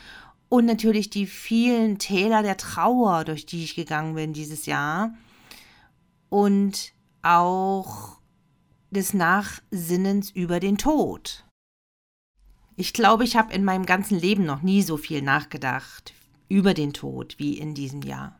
Und 0.50 0.66
natürlich 0.66 1.12
die 1.12 1.28
vielen 1.28 2.00
Täler 2.00 2.42
der 2.42 2.58
Trauer, 2.58 3.24
durch 3.24 3.46
die 3.46 3.64
ich 3.64 3.76
gegangen 3.76 4.16
bin 4.16 4.34
dieses 4.34 4.66
Jahr. 4.66 5.14
Und 6.30 6.92
auch 7.22 8.19
des 8.92 9.14
Nachsinnens 9.14 10.32
über 10.32 10.60
den 10.60 10.78
Tod. 10.78 11.46
Ich 12.76 12.94
glaube, 12.94 13.24
ich 13.24 13.36
habe 13.36 13.54
in 13.54 13.64
meinem 13.64 13.86
ganzen 13.86 14.18
Leben 14.18 14.46
noch 14.46 14.62
nie 14.62 14.82
so 14.82 14.98
viel 14.98 15.22
nachgedacht 15.22 16.14
über 16.48 16.74
den 16.74 16.94
Tod 16.94 17.36
wie 17.38 17.58
in 17.58 17.74
diesem 17.74 18.02
Jahr. 18.02 18.40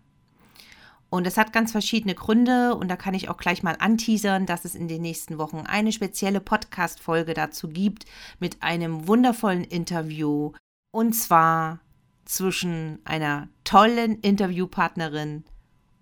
Und 1.10 1.26
es 1.26 1.38
hat 1.38 1.54
ganz 1.54 1.72
verschiedene 1.72 2.14
Gründe 2.14 2.76
und 2.76 2.88
da 2.88 2.96
kann 2.96 3.16
ich 3.16 3.30
auch 3.30 3.38
gleich 3.38 3.64
mal 3.64 3.76
anteasern, 3.80 4.46
dass 4.46 4.64
es 4.64 4.76
in 4.76 4.88
den 4.88 5.02
nächsten 5.02 5.40
Wochen 5.40 5.62
eine 5.66 5.92
spezielle 5.92 6.40
Podcast-Folge 6.40 7.34
dazu 7.34 7.68
gibt 7.68 8.06
mit 8.40 8.62
einem 8.62 9.08
wundervollen 9.08 9.64
Interview 9.64 10.54
und 10.92 11.14
zwar 11.14 11.80
zwischen 12.26 13.00
einer 13.06 13.50
tollen 13.64 14.20
Interviewpartnerin 14.20 15.44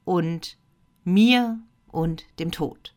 und 0.03 0.57
mir 1.05 1.57
und 1.87 2.25
dem 2.39 2.51
Tod 2.51 2.96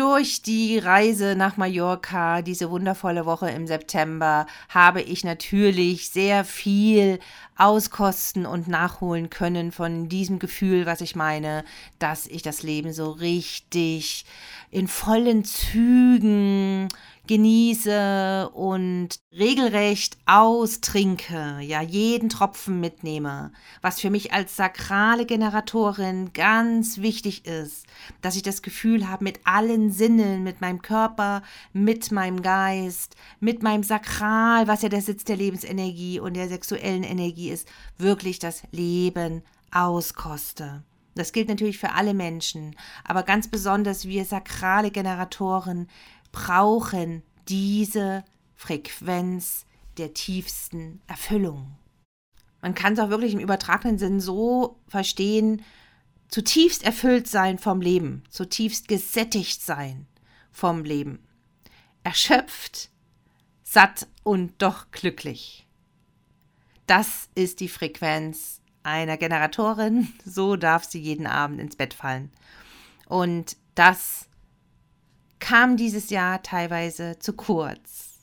durch 0.00 0.40
die 0.40 0.78
Reise 0.78 1.34
nach 1.36 1.58
Mallorca, 1.58 2.40
diese 2.40 2.70
wundervolle 2.70 3.26
Woche 3.26 3.50
im 3.50 3.66
September, 3.66 4.46
habe 4.70 5.02
ich 5.02 5.24
natürlich 5.24 6.08
sehr 6.08 6.46
viel 6.46 7.18
auskosten 7.58 8.46
und 8.46 8.66
nachholen 8.66 9.28
können 9.28 9.72
von 9.72 10.08
diesem 10.08 10.38
Gefühl, 10.38 10.86
was 10.86 11.02
ich 11.02 11.16
meine, 11.16 11.64
dass 11.98 12.26
ich 12.26 12.40
das 12.40 12.62
Leben 12.62 12.94
so 12.94 13.10
richtig 13.10 14.24
in 14.70 14.88
vollen 14.88 15.44
Zügen 15.44 16.88
genieße 17.30 18.50
und 18.54 19.20
regelrecht 19.30 20.18
austrinke, 20.26 21.60
ja, 21.60 21.80
jeden 21.80 22.28
Tropfen 22.28 22.80
mitnehme, 22.80 23.52
was 23.82 24.00
für 24.00 24.10
mich 24.10 24.32
als 24.32 24.56
sakrale 24.56 25.26
Generatorin 25.26 26.32
ganz 26.32 26.98
wichtig 26.98 27.46
ist, 27.46 27.86
dass 28.20 28.34
ich 28.34 28.42
das 28.42 28.62
Gefühl 28.62 29.08
habe, 29.08 29.22
mit 29.22 29.38
allen 29.44 29.92
Sinnen, 29.92 30.42
mit 30.42 30.60
meinem 30.60 30.82
Körper, 30.82 31.44
mit 31.72 32.10
meinem 32.10 32.42
Geist, 32.42 33.14
mit 33.38 33.62
meinem 33.62 33.84
Sakral, 33.84 34.66
was 34.66 34.82
ja 34.82 34.88
der 34.88 35.00
Sitz 35.00 35.22
der 35.22 35.36
Lebensenergie 35.36 36.18
und 36.18 36.34
der 36.34 36.48
sexuellen 36.48 37.04
Energie 37.04 37.50
ist, 37.50 37.68
wirklich 37.96 38.40
das 38.40 38.64
Leben 38.72 39.42
auskoste. 39.70 40.82
Das 41.14 41.32
gilt 41.32 41.48
natürlich 41.48 41.78
für 41.78 41.92
alle 41.92 42.14
Menschen, 42.14 42.74
aber 43.04 43.22
ganz 43.22 43.46
besonders 43.46 44.06
wir 44.06 44.24
sakrale 44.24 44.90
Generatoren 44.90 45.88
brauchen 46.32 47.22
diese 47.48 48.24
Frequenz 48.54 49.66
der 49.96 50.14
tiefsten 50.14 51.00
Erfüllung. 51.06 51.76
Man 52.62 52.74
kann 52.74 52.92
es 52.92 52.98
auch 52.98 53.08
wirklich 53.08 53.32
im 53.32 53.40
übertragenen 53.40 53.98
Sinn 53.98 54.20
so 54.20 54.78
verstehen, 54.86 55.62
zutiefst 56.28 56.84
erfüllt 56.84 57.26
sein 57.26 57.58
vom 57.58 57.80
Leben, 57.80 58.22
zutiefst 58.30 58.86
gesättigt 58.88 59.62
sein 59.62 60.06
vom 60.52 60.84
Leben, 60.84 61.20
erschöpft, 62.02 62.90
satt 63.62 64.06
und 64.22 64.60
doch 64.62 64.90
glücklich. 64.90 65.66
Das 66.86 67.28
ist 67.34 67.60
die 67.60 67.68
Frequenz 67.68 68.60
einer 68.82 69.16
Generatorin, 69.16 70.12
so 70.24 70.56
darf 70.56 70.84
sie 70.84 71.00
jeden 71.00 71.26
Abend 71.26 71.60
ins 71.60 71.76
Bett 71.76 71.94
fallen. 71.94 72.30
Und 73.06 73.56
das 73.74 74.28
kam 75.40 75.76
dieses 75.76 76.10
Jahr 76.10 76.42
teilweise 76.42 77.18
zu 77.18 77.32
kurz. 77.32 78.18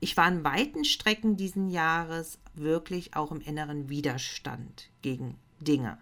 Ich 0.00 0.16
war 0.16 0.28
in 0.28 0.44
weiten 0.44 0.84
Strecken 0.84 1.36
diesen 1.36 1.70
Jahres 1.70 2.38
wirklich 2.54 3.16
auch 3.16 3.32
im 3.32 3.40
inneren 3.40 3.88
Widerstand 3.88 4.90
gegen 5.02 5.36
Dinge. 5.60 5.98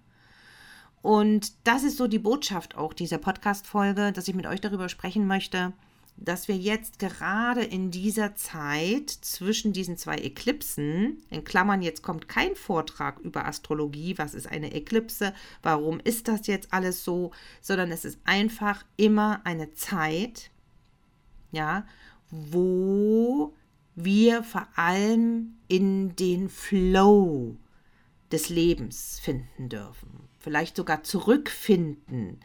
Und 1.02 1.52
das 1.66 1.84
ist 1.84 1.98
so 1.98 2.08
die 2.08 2.18
Botschaft 2.18 2.76
auch 2.76 2.92
dieser 2.92 3.18
Podcast-Folge, 3.18 4.12
dass 4.12 4.26
ich 4.26 4.34
mit 4.34 4.46
euch 4.46 4.60
darüber 4.60 4.88
sprechen 4.88 5.26
möchte, 5.26 5.72
dass 6.16 6.48
wir 6.48 6.56
jetzt 6.56 6.98
gerade 6.98 7.62
in 7.62 7.90
dieser 7.90 8.34
Zeit 8.36 9.10
zwischen 9.10 9.72
diesen 9.72 9.96
zwei 9.96 10.16
Eklipsen, 10.16 11.22
in 11.30 11.44
Klammern, 11.44 11.82
jetzt 11.82 12.02
kommt 12.02 12.28
kein 12.28 12.56
Vortrag 12.56 13.20
über 13.20 13.46
Astrologie, 13.46 14.16
was 14.16 14.34
ist 14.34 14.46
eine 14.46 14.74
Eklipse, 14.74 15.34
warum 15.62 16.00
ist 16.00 16.28
das 16.28 16.46
jetzt 16.46 16.72
alles 16.72 17.04
so, 17.04 17.32
sondern 17.60 17.92
es 17.92 18.04
ist 18.04 18.18
einfach 18.24 18.84
immer 18.96 19.40
eine 19.44 19.72
Zeit, 19.74 20.50
ja, 21.52 21.86
wo 22.30 23.54
wir 23.94 24.42
vor 24.42 24.66
allem 24.74 25.56
in 25.68 26.16
den 26.16 26.48
Flow 26.48 27.56
des 28.32 28.48
Lebens 28.48 29.20
finden 29.20 29.68
dürfen, 29.68 30.28
vielleicht 30.38 30.76
sogar 30.76 31.02
zurückfinden 31.02 32.40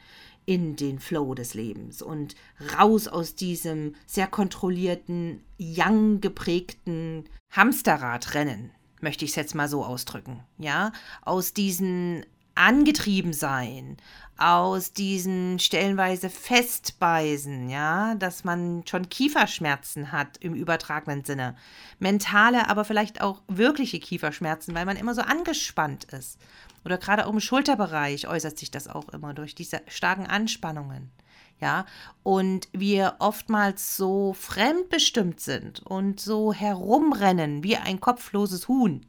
in 0.52 0.76
den 0.76 1.00
Flow 1.00 1.34
des 1.34 1.54
Lebens 1.54 2.02
und 2.02 2.36
raus 2.78 3.08
aus 3.08 3.36
diesem 3.36 3.96
sehr 4.06 4.28
kontrollierten, 4.28 5.46
young 5.58 6.20
geprägten 6.20 7.24
Hamsterradrennen, 7.52 8.72
möchte 9.00 9.24
ich 9.24 9.32
es 9.32 9.38
jetzt 9.38 9.56
mal 9.56 9.70
so 9.70 9.86
ausdrücken, 9.86 10.44
ja, 10.58 10.92
aus 11.22 11.54
diesen 11.54 12.26
angetrieben 12.54 13.32
sein, 13.32 13.96
aus 14.36 14.92
diesen 14.92 15.58
stellenweise 15.58 16.30
Festbeißen, 16.30 17.70
ja, 17.70 18.16
dass 18.16 18.44
man 18.44 18.84
schon 18.86 19.08
Kieferschmerzen 19.08 20.12
hat 20.12 20.36
im 20.42 20.54
übertragenen 20.54 21.24
Sinne, 21.24 21.56
mentale, 22.00 22.68
aber 22.68 22.84
vielleicht 22.84 23.22
auch 23.22 23.42
wirkliche 23.48 24.02
Kieferschmerzen, 24.02 24.76
weil 24.76 24.86
man 24.86 24.98
immer 24.98 25.16
so 25.16 25.22
angespannt 25.22 26.04
ist 26.12 26.38
Oder 26.84 26.98
gerade 26.98 27.26
auch 27.26 27.34
im 27.34 27.40
Schulterbereich 27.40 28.28
äußert 28.28 28.58
sich 28.58 28.72
das 28.72 28.88
auch 28.88 29.10
immer 29.10 29.34
durch 29.34 29.56
diese 29.56 29.82
starken 29.88 30.26
Anspannungen. 30.26 31.12
Ja, 31.60 31.86
und 32.24 32.70
wir 32.72 33.18
oftmals 33.20 33.96
so 33.96 34.34
fremdbestimmt 34.34 35.40
sind 35.40 35.80
und 35.82 36.20
so 36.20 36.54
herumrennen 36.54 37.64
wie 37.64 37.78
ein 37.78 38.02
kopfloses 38.02 38.68
Huhn. 38.68 39.06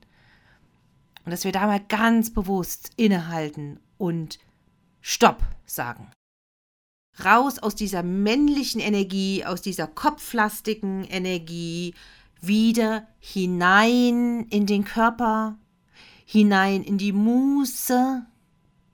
Und 1.24 1.30
dass 1.30 1.44
wir 1.44 1.52
da 1.52 1.66
mal 1.66 1.80
ganz 1.80 2.32
bewusst 2.32 2.90
innehalten 2.96 3.80
und 3.96 4.38
Stopp 5.00 5.42
sagen. 5.64 6.10
Raus 7.24 7.58
aus 7.58 7.74
dieser 7.74 8.02
männlichen 8.02 8.80
Energie, 8.80 9.44
aus 9.44 9.62
dieser 9.62 9.86
kopflastigen 9.86 11.04
Energie, 11.04 11.94
wieder 12.40 13.06
hinein 13.20 14.46
in 14.50 14.66
den 14.66 14.84
Körper, 14.84 15.56
hinein 16.32 16.82
in 16.82 16.96
die 16.96 17.12
Muße, 17.12 18.24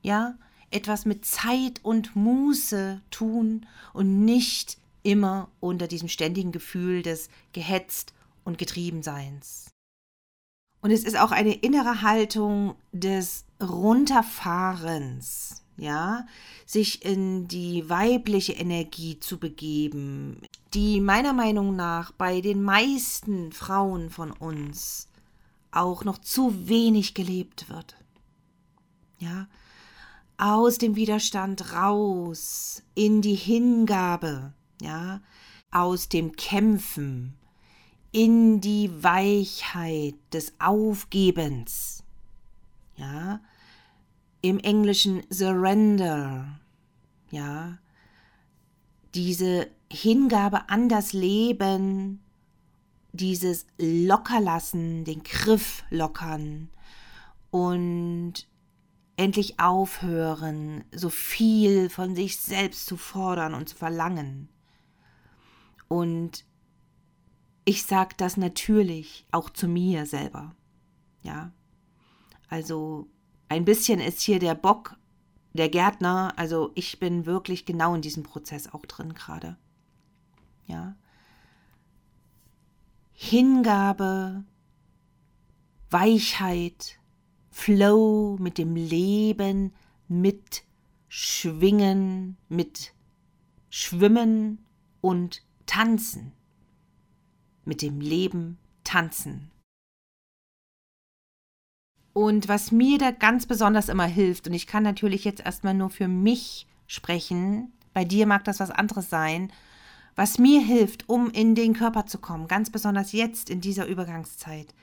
ja, 0.02 0.34
etwas 0.70 1.06
mit 1.06 1.24
Zeit 1.24 1.78
und 1.84 2.16
Muße 2.16 3.00
tun 3.12 3.64
und 3.92 4.24
nicht 4.24 4.76
immer 5.04 5.48
unter 5.60 5.86
diesem 5.86 6.08
ständigen 6.08 6.50
Gefühl 6.50 7.02
des 7.02 7.28
gehetzt 7.52 8.12
und 8.42 8.58
getriebenseins. 8.58 9.70
Und 10.80 10.90
es 10.90 11.04
ist 11.04 11.16
auch 11.16 11.30
eine 11.30 11.54
innere 11.54 12.02
Haltung 12.02 12.74
des 12.90 13.44
Runterfahrens, 13.62 15.62
ja, 15.76 16.26
sich 16.66 17.04
in 17.04 17.46
die 17.46 17.88
weibliche 17.88 18.54
Energie 18.54 19.20
zu 19.20 19.38
begeben, 19.38 20.42
die 20.74 21.00
meiner 21.00 21.32
Meinung 21.32 21.76
nach 21.76 22.10
bei 22.10 22.40
den 22.40 22.64
meisten 22.64 23.52
Frauen 23.52 24.10
von 24.10 24.32
uns 24.32 25.07
auch 25.70 26.04
noch 26.04 26.18
zu 26.18 26.68
wenig 26.68 27.14
gelebt 27.14 27.68
wird. 27.68 27.96
Ja, 29.18 29.48
aus 30.36 30.78
dem 30.78 30.94
Widerstand 30.96 31.72
raus 31.72 32.82
in 32.94 33.22
die 33.22 33.34
Hingabe, 33.34 34.52
ja, 34.80 35.20
aus 35.70 36.08
dem 36.08 36.36
Kämpfen 36.36 37.34
in 38.12 38.60
die 38.60 39.02
Weichheit 39.02 40.14
des 40.32 40.54
Aufgebens. 40.58 42.02
Ja, 42.96 43.40
im 44.40 44.58
Englischen 44.58 45.22
Surrender. 45.30 46.60
Ja, 47.30 47.78
diese 49.14 49.68
Hingabe 49.90 50.68
an 50.68 50.88
das 50.88 51.12
Leben, 51.12 52.20
dieses 53.12 53.66
Lockerlassen, 53.78 55.04
den 55.04 55.22
Griff 55.22 55.84
lockern 55.90 56.68
und 57.50 58.46
endlich 59.16 59.58
aufhören, 59.58 60.84
so 60.92 61.10
viel 61.10 61.90
von 61.90 62.14
sich 62.14 62.38
selbst 62.38 62.86
zu 62.86 62.96
fordern 62.96 63.54
und 63.54 63.68
zu 63.68 63.76
verlangen. 63.76 64.48
Und 65.88 66.44
ich 67.64 67.84
sage 67.84 68.14
das 68.16 68.36
natürlich 68.36 69.26
auch 69.32 69.50
zu 69.50 69.66
mir 69.66 70.06
selber. 70.06 70.54
Ja. 71.22 71.52
Also 72.48 73.10
ein 73.48 73.64
bisschen 73.64 74.00
ist 74.00 74.20
hier 74.22 74.38
der 74.38 74.54
Bock, 74.54 74.96
der 75.52 75.68
Gärtner, 75.68 76.32
also 76.36 76.70
ich 76.74 77.00
bin 77.00 77.26
wirklich 77.26 77.64
genau 77.64 77.94
in 77.94 78.02
diesem 78.02 78.22
Prozess 78.22 78.72
auch 78.72 78.86
drin 78.86 79.14
gerade. 79.14 79.56
Ja. 80.66 80.96
Hingabe, 83.28 84.42
Weichheit, 85.90 86.98
Flow 87.50 88.38
mit 88.40 88.56
dem 88.56 88.74
Leben, 88.74 89.74
mit 90.08 90.62
Schwingen, 91.08 92.38
mit 92.48 92.94
Schwimmen 93.68 94.64
und 95.02 95.44
Tanzen. 95.66 96.32
Mit 97.66 97.82
dem 97.82 98.00
Leben 98.00 98.56
tanzen. 98.82 99.50
Und 102.14 102.48
was 102.48 102.72
mir 102.72 102.96
da 102.96 103.10
ganz 103.10 103.44
besonders 103.44 103.90
immer 103.90 104.06
hilft, 104.06 104.46
und 104.46 104.54
ich 104.54 104.66
kann 104.66 104.82
natürlich 104.82 105.24
jetzt 105.24 105.40
erstmal 105.44 105.74
nur 105.74 105.90
für 105.90 106.08
mich 106.08 106.66
sprechen, 106.86 107.74
bei 107.92 108.06
dir 108.06 108.26
mag 108.26 108.44
das 108.44 108.58
was 108.58 108.70
anderes 108.70 109.10
sein, 109.10 109.52
was 110.18 110.36
mir 110.36 110.60
hilft, 110.60 111.08
um 111.08 111.30
in 111.30 111.54
den 111.54 111.74
Körper 111.74 112.06
zu 112.06 112.18
kommen, 112.18 112.48
ganz 112.48 112.70
besonders 112.70 113.12
jetzt 113.12 113.48
in 113.48 113.60
dieser 113.60 113.86
Übergangszeit, 113.86 114.74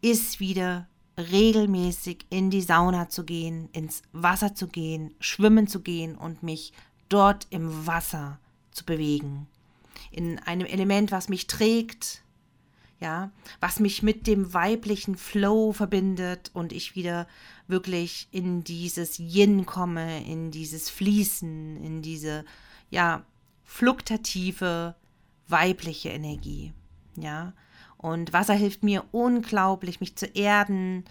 ist 0.00 0.40
wieder 0.40 0.88
regelmäßig 1.16 2.26
in 2.30 2.50
die 2.50 2.62
Sauna 2.62 3.08
zu 3.08 3.22
gehen, 3.22 3.68
ins 3.70 4.02
Wasser 4.10 4.56
zu 4.56 4.66
gehen, 4.66 5.14
schwimmen 5.20 5.68
zu 5.68 5.82
gehen 5.82 6.16
und 6.16 6.42
mich 6.42 6.72
dort 7.08 7.46
im 7.50 7.86
Wasser 7.86 8.40
zu 8.72 8.84
bewegen. 8.84 9.46
In 10.10 10.40
einem 10.40 10.66
Element, 10.66 11.12
was 11.12 11.28
mich 11.28 11.46
trägt, 11.46 12.24
ja, 12.98 13.30
was 13.60 13.78
mich 13.78 14.02
mit 14.02 14.26
dem 14.26 14.52
weiblichen 14.52 15.16
Flow 15.16 15.72
verbindet 15.72 16.50
und 16.54 16.72
ich 16.72 16.96
wieder 16.96 17.28
wirklich 17.68 18.26
in 18.32 18.64
dieses 18.64 19.20
Yin 19.20 19.64
komme, 19.64 20.24
in 20.24 20.50
dieses 20.50 20.90
Fließen, 20.90 21.76
in 21.84 22.02
diese, 22.02 22.44
ja, 22.90 23.24
fluktative 23.72 24.94
weibliche 25.48 26.10
Energie, 26.10 26.74
ja. 27.16 27.54
Und 27.96 28.34
Wasser 28.34 28.52
hilft 28.52 28.82
mir 28.82 29.02
unglaublich, 29.12 29.98
mich 29.98 30.14
zu 30.14 30.26
erden 30.26 31.04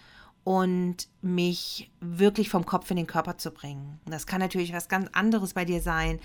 und 0.44 1.08
mich 1.22 1.90
wirklich 2.00 2.50
vom 2.50 2.64
Kopf 2.64 2.88
in 2.92 2.98
den 2.98 3.08
Körper 3.08 3.36
zu 3.36 3.50
bringen. 3.50 3.98
Das 4.06 4.28
kann 4.28 4.38
natürlich 4.38 4.72
was 4.72 4.88
ganz 4.88 5.08
anderes 5.12 5.54
bei 5.54 5.64
dir 5.64 5.80
sein. 5.80 6.20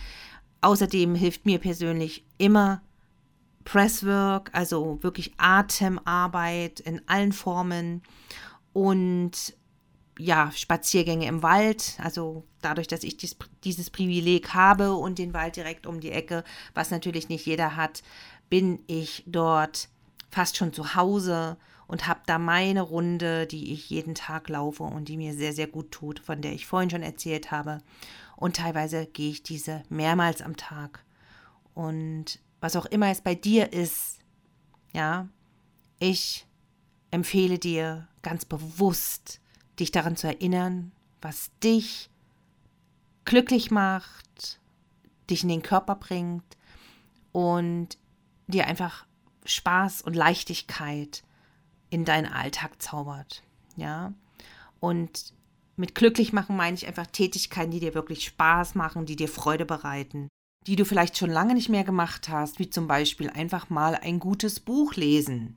Außerdem 0.62 1.16
hilft 1.16 1.48
mir 1.48 1.58
persönlich 1.58 2.24
immer 2.38 2.84
Presswork, 3.66 4.52
also 4.54 5.02
wirklich 5.02 5.34
Atemarbeit 5.38 6.80
in 6.82 7.02
allen 7.08 7.32
Formen 7.32 8.04
und 8.74 9.57
ja, 10.18 10.52
Spaziergänge 10.52 11.28
im 11.28 11.44
Wald, 11.44 11.98
also 12.02 12.44
dadurch, 12.62 12.88
dass 12.88 13.04
ich 13.04 13.18
dies, 13.18 13.36
dieses 13.64 13.90
Privileg 13.90 14.54
habe 14.54 14.94
und 14.94 15.20
den 15.20 15.34
Wald 15.34 15.56
direkt 15.56 15.86
um 15.86 16.00
die 16.00 16.12
Ecke, 16.12 16.44
was 16.74 16.92
natürlich 16.92 17.30
nicht 17.30 17.46
jeder 17.46 17.76
hat, 17.76 18.04
bin 18.50 18.80
ich 18.88 19.24
dort 19.28 19.90
fast 20.30 20.58
schon 20.58 20.74
zu 20.74 20.96
Hause 20.96 21.58
und 21.88 22.08
habe 22.08 22.22
da 22.26 22.38
meine 22.38 22.82
Runde, 22.82 23.48
die 23.48 23.72
ich 23.74 23.90
jeden 23.90 24.16
Tag 24.16 24.50
laufe 24.50 24.84
und 24.84 25.08
die 25.08 25.18
mir 25.18 25.34
sehr, 25.34 25.54
sehr 25.54 25.68
gut 25.68 25.92
tut, 25.92 26.20
von 26.20 26.42
der 26.42 26.52
ich 26.52 26.66
vorhin 26.66 26.90
schon 26.90 27.04
erzählt 27.04 27.52
habe. 27.52 27.80
Und 28.36 28.58
teilweise 28.58 29.06
gehe 29.06 29.32
ich 29.32 29.44
diese 29.44 29.84
mehrmals 29.90 30.42
am 30.42 30.58
Tag. 30.58 31.04
Und 31.74 32.40
was 32.60 32.76
auch 32.76 32.86
immer 32.86 33.10
es 33.10 33.22
bei 33.22 33.36
dir 33.36 33.72
ist, 33.72 34.20
ja, 34.94 35.30
ich 36.00 36.46
empfehle 37.10 37.58
dir 37.58 38.08
ganz 38.22 38.46
bewusst, 38.46 39.40
dich 39.80 39.92
daran 39.92 40.16
zu 40.16 40.28
erinnern, 40.28 40.92
was 41.22 41.52
dich 41.64 42.10
glücklich 43.26 43.72
macht, 43.72 44.60
dich 45.30 45.44
in 45.44 45.50
den 45.50 45.64
Körper 45.64 45.96
bringt 45.96 46.58
und 47.32 47.98
dir 48.48 48.68
einfach 48.68 49.06
Spaß 49.46 50.02
und 50.02 50.16
Leichtigkeit 50.16 51.24
in 51.90 52.06
deinen 52.06 52.32
Alltag 52.32 52.82
zaubert. 52.82 53.44
Ja. 53.76 54.14
Und 54.80 55.34
mit 55.76 55.96
glücklich 55.96 56.34
machen 56.34 56.56
meine 56.56 56.76
ich 56.76 56.88
einfach 56.88 57.08
Tätigkeiten, 57.08 57.72
die 57.72 57.80
dir 57.80 57.94
wirklich 57.94 58.26
Spaß 58.26 58.76
machen, 58.76 59.06
die 59.06 59.16
dir 59.16 59.28
Freude 59.28 59.66
bereiten 59.66 60.30
die 60.68 60.76
du 60.76 60.84
vielleicht 60.84 61.18
schon 61.18 61.30
lange 61.30 61.54
nicht 61.54 61.70
mehr 61.70 61.86
gemacht 61.86 62.28
hast, 62.28 62.60
wie 62.60 62.70
zum 62.70 62.88
Beispiel 62.88 63.30
einfach 63.30 63.70
mal 63.70 63.96
ein 63.96 64.20
gutes 64.20 64.60
Buch 64.60 64.96
lesen. 64.96 65.57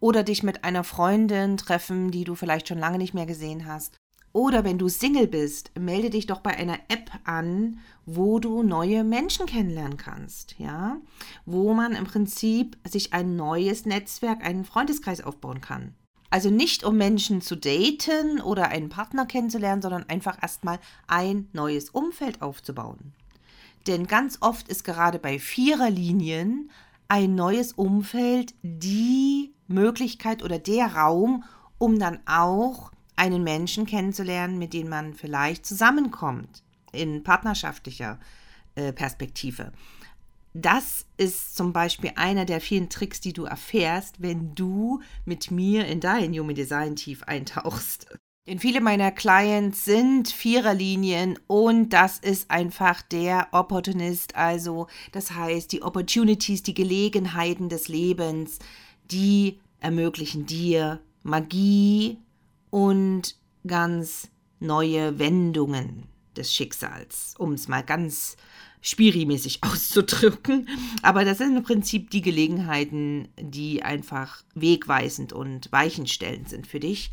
Oder 0.00 0.22
dich 0.22 0.42
mit 0.42 0.64
einer 0.64 0.84
Freundin 0.84 1.56
treffen, 1.56 2.10
die 2.10 2.24
du 2.24 2.34
vielleicht 2.34 2.68
schon 2.68 2.78
lange 2.78 2.98
nicht 2.98 3.14
mehr 3.14 3.26
gesehen 3.26 3.66
hast. 3.66 3.96
Oder 4.32 4.64
wenn 4.64 4.76
du 4.76 4.88
Single 4.88 5.28
bist, 5.28 5.70
melde 5.78 6.10
dich 6.10 6.26
doch 6.26 6.40
bei 6.40 6.54
einer 6.56 6.78
App 6.88 7.10
an, 7.24 7.78
wo 8.04 8.38
du 8.38 8.62
neue 8.62 9.02
Menschen 9.02 9.46
kennenlernen 9.46 9.96
kannst, 9.96 10.56
ja? 10.58 10.98
Wo 11.46 11.72
man 11.72 11.92
im 11.92 12.04
Prinzip 12.04 12.76
sich 12.86 13.14
ein 13.14 13.36
neues 13.36 13.86
Netzwerk, 13.86 14.44
einen 14.44 14.66
Freundeskreis 14.66 15.22
aufbauen 15.22 15.62
kann. 15.62 15.94
Also 16.28 16.50
nicht 16.50 16.84
um 16.84 16.98
Menschen 16.98 17.40
zu 17.40 17.56
daten 17.56 18.42
oder 18.42 18.68
einen 18.68 18.90
Partner 18.90 19.24
kennenzulernen, 19.24 19.80
sondern 19.80 20.08
einfach 20.08 20.42
erstmal 20.42 20.80
ein 21.06 21.48
neues 21.54 21.88
Umfeld 21.88 22.42
aufzubauen. 22.42 23.14
Denn 23.86 24.06
ganz 24.06 24.38
oft 24.40 24.68
ist 24.68 24.84
gerade 24.84 25.18
bei 25.18 25.38
Viererlinien 25.38 26.70
ein 27.08 27.34
neues 27.36 27.72
Umfeld 27.72 28.54
die 28.62 29.25
Möglichkeit 29.68 30.42
oder 30.42 30.58
der 30.58 30.94
Raum, 30.94 31.44
um 31.78 31.98
dann 31.98 32.20
auch 32.26 32.90
einen 33.16 33.42
Menschen 33.42 33.86
kennenzulernen, 33.86 34.58
mit 34.58 34.72
dem 34.72 34.88
man 34.88 35.14
vielleicht 35.14 35.66
zusammenkommt 35.66 36.62
in 36.92 37.22
partnerschaftlicher 37.22 38.18
äh, 38.74 38.92
Perspektive. 38.92 39.72
Das 40.54 41.04
ist 41.18 41.54
zum 41.54 41.74
Beispiel 41.74 42.12
einer 42.16 42.46
der 42.46 42.62
vielen 42.62 42.88
Tricks, 42.88 43.20
die 43.20 43.34
du 43.34 43.44
erfährst, 43.44 44.22
wenn 44.22 44.54
du 44.54 45.02
mit 45.26 45.50
mir 45.50 45.86
in 45.86 46.00
dein 46.00 46.32
Human 46.32 46.54
Design 46.54 46.96
tief 46.96 47.22
eintauchst. 47.24 48.06
Denn 48.46 48.58
viele 48.58 48.80
meiner 48.80 49.10
Clients 49.10 49.84
sind 49.84 50.28
Viererlinien 50.28 51.38
und 51.46 51.90
das 51.90 52.18
ist 52.18 52.50
einfach 52.50 53.02
der 53.02 53.48
Opportunist, 53.50 54.36
also 54.36 54.86
das 55.12 55.32
heißt 55.32 55.72
die 55.72 55.82
Opportunities, 55.82 56.62
die 56.62 56.74
Gelegenheiten 56.74 57.68
des 57.68 57.88
Lebens, 57.88 58.60
die 59.10 59.58
ermöglichen 59.80 60.46
dir 60.46 61.00
Magie 61.22 62.18
und 62.70 63.36
ganz 63.66 64.28
neue 64.60 65.18
Wendungen 65.18 66.04
des 66.36 66.52
Schicksals, 66.52 67.34
um 67.38 67.52
es 67.52 67.68
mal 67.68 67.82
ganz 67.82 68.36
spirimäßig 68.80 69.60
auszudrücken. 69.62 70.68
Aber 71.02 71.24
das 71.24 71.38
sind 71.38 71.56
im 71.56 71.62
Prinzip 71.62 72.10
die 72.10 72.22
Gelegenheiten, 72.22 73.28
die 73.38 73.82
einfach 73.82 74.42
wegweisend 74.54 75.32
und 75.32 75.70
weichenstellend 75.72 76.48
sind 76.48 76.66
für 76.66 76.80
dich. 76.80 77.10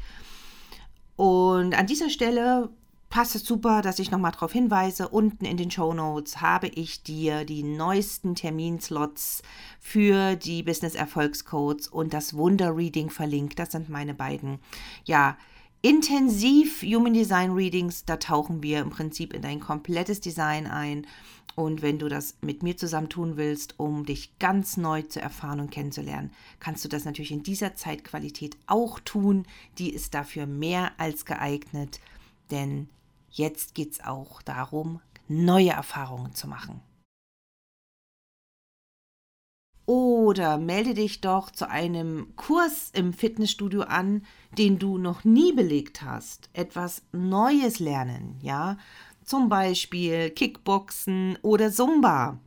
Und 1.16 1.76
an 1.76 1.88
dieser 1.88 2.10
Stelle 2.10 2.70
passt 3.14 3.36
es 3.36 3.46
super, 3.46 3.84
dass 3.84 4.00
ich 4.00 4.10
nochmal 4.10 4.32
darauf 4.32 4.52
hinweise. 4.52 5.08
Unten 5.08 5.46
in 5.46 5.56
den 5.56 5.70
Show 5.70 5.94
Notes 5.94 6.42
habe 6.42 6.68
ich 6.68 7.04
dir 7.04 7.46
die 7.46 7.62
neuesten 7.62 8.34
Terminslots 8.34 9.44
für 9.80 10.36
die 10.36 10.64
Business 10.64 10.96
Erfolgscodes 10.96 11.88
und 11.88 12.12
das 12.12 12.34
Wunder 12.34 12.76
Reading 12.76 13.12
verlinkt. 13.12 13.60
Das 13.60 13.72
sind 13.74 13.88
meine 13.88 14.16
beiden, 14.16 14.58
ja, 15.06 15.38
intensiv 15.84 16.82
Human 16.82 17.14
Design 17.14 17.52
Readings. 17.52 18.04
Da 18.04 18.18
tauchen 18.18 18.64
wir 18.64 18.80
im 18.80 18.90
Prinzip 18.90 19.32
in 19.36 19.44
dein 19.44 19.60
komplettes 19.60 20.20
Design 20.20 20.66
ein. 20.66 21.06
Und 21.54 21.84
wenn 21.84 22.00
du 22.00 22.10
das 22.10 22.38
mit 22.42 22.64
mir 22.64 22.78
zusammen 22.78 23.10
tun 23.10 23.38
willst, 23.38 23.80
um 23.80 24.08
dich 24.08 24.40
ganz 24.40 24.76
neu 24.76 25.04
zu 25.04 25.22
erfahren 25.22 25.60
und 25.60 25.70
kennenzulernen, 25.70 26.32
kannst 26.60 26.84
du 26.84 26.90
das 26.90 27.06
natürlich 27.06 27.32
in 27.32 27.44
dieser 27.44 27.76
Zeitqualität 27.76 28.58
auch 28.66 29.00
tun. 29.00 29.46
Die 29.78 29.94
ist 29.94 30.16
dafür 30.16 30.48
mehr 30.48 30.94
als 30.98 31.26
geeignet, 31.26 32.00
denn 32.50 32.90
jetzt 33.34 33.76
geht 33.76 33.92
es 33.94 34.04
auch 34.04 34.42
darum, 34.42 35.02
neue 35.28 35.72
Erfahrungen 35.72 36.34
zu 36.34 36.48
machen. 36.48 36.82
Oder 39.86 40.58
melde 40.58 40.94
dich 40.94 41.20
doch 41.20 41.52
zu 41.52 41.70
einem 41.70 42.36
Kurs 42.38 42.90
im 42.94 43.12
Fitnessstudio 43.12 43.82
an, 43.82 44.26
den 44.58 44.80
du 44.80 44.98
noch 44.98 45.26
nie 45.26 45.52
belegt 45.52 46.02
hast. 46.02 46.50
Etwas 46.54 47.02
Neues 47.12 47.80
lernen, 47.80 48.38
ja? 48.42 48.78
Zum 49.26 49.50
Beispiel 49.50 50.30
Kickboxen 50.30 51.38
oder 51.42 51.72
Zumba. 51.72 52.40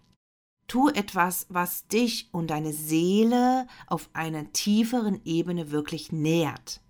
Tu 0.67 0.89
etwas, 0.89 1.47
was 1.49 1.87
dich 1.89 2.29
und 2.33 2.51
deine 2.51 2.73
Seele 2.73 3.67
auf 3.87 4.09
einer 4.15 4.53
tieferen 4.53 5.21
Ebene 5.25 5.71
wirklich 5.71 6.13
nährt, 6.13 6.81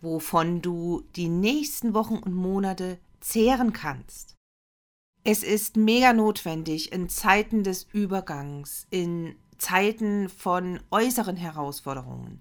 wovon 0.00 0.62
du 0.62 1.02
die 1.16 1.28
nächsten 1.28 1.92
Wochen 1.94 2.16
und 2.16 2.34
Monate 2.34 2.98
zehren 3.20 3.72
kannst. 3.72 4.34
Es 5.24 5.42
ist 5.42 5.76
mega 5.76 6.12
notwendig 6.12 6.92
in 6.92 7.08
Zeiten 7.08 7.64
des 7.64 7.84
Übergangs, 7.92 8.86
in 8.90 9.34
Zeiten 9.58 10.28
von 10.28 10.80
äußeren 10.90 11.36
Herausforderungen, 11.36 12.40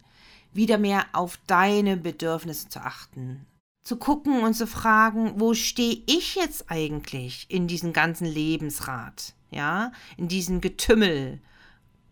wieder 0.54 0.78
mehr 0.78 1.06
auf 1.14 1.40
deine 1.48 1.98
Bedürfnisse 1.98 2.70
zu 2.70 2.80
achten, 2.80 3.46
zu 3.84 3.98
gucken 3.98 4.44
und 4.44 4.54
zu 4.54 4.68
fragen, 4.68 5.40
wo 5.40 5.54
stehe 5.54 6.04
ich 6.06 6.36
jetzt 6.36 6.70
eigentlich 6.70 7.46
in 7.50 7.68
diesem 7.68 7.94
ganzen 7.94 8.26
Lebensrad, 8.26 9.34
ja, 9.52 9.92
in 10.18 10.28
diesem 10.28 10.62
Getümmel, 10.62 11.40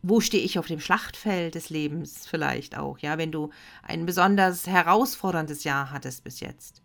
wo 0.02 0.20
stehe 0.20 0.44
ich 0.44 0.60
auf 0.60 0.68
dem 0.68 0.80
Schlachtfeld 0.80 1.56
des 1.56 1.70
Lebens 1.70 2.28
vielleicht 2.28 2.78
auch, 2.78 3.00
ja, 3.00 3.18
wenn 3.18 3.32
du 3.32 3.52
ein 3.84 4.06
besonders 4.06 4.68
herausforderndes 4.68 5.64
Jahr 5.64 5.92
hattest 5.92 6.24
bis 6.24 6.40
jetzt. 6.42 6.82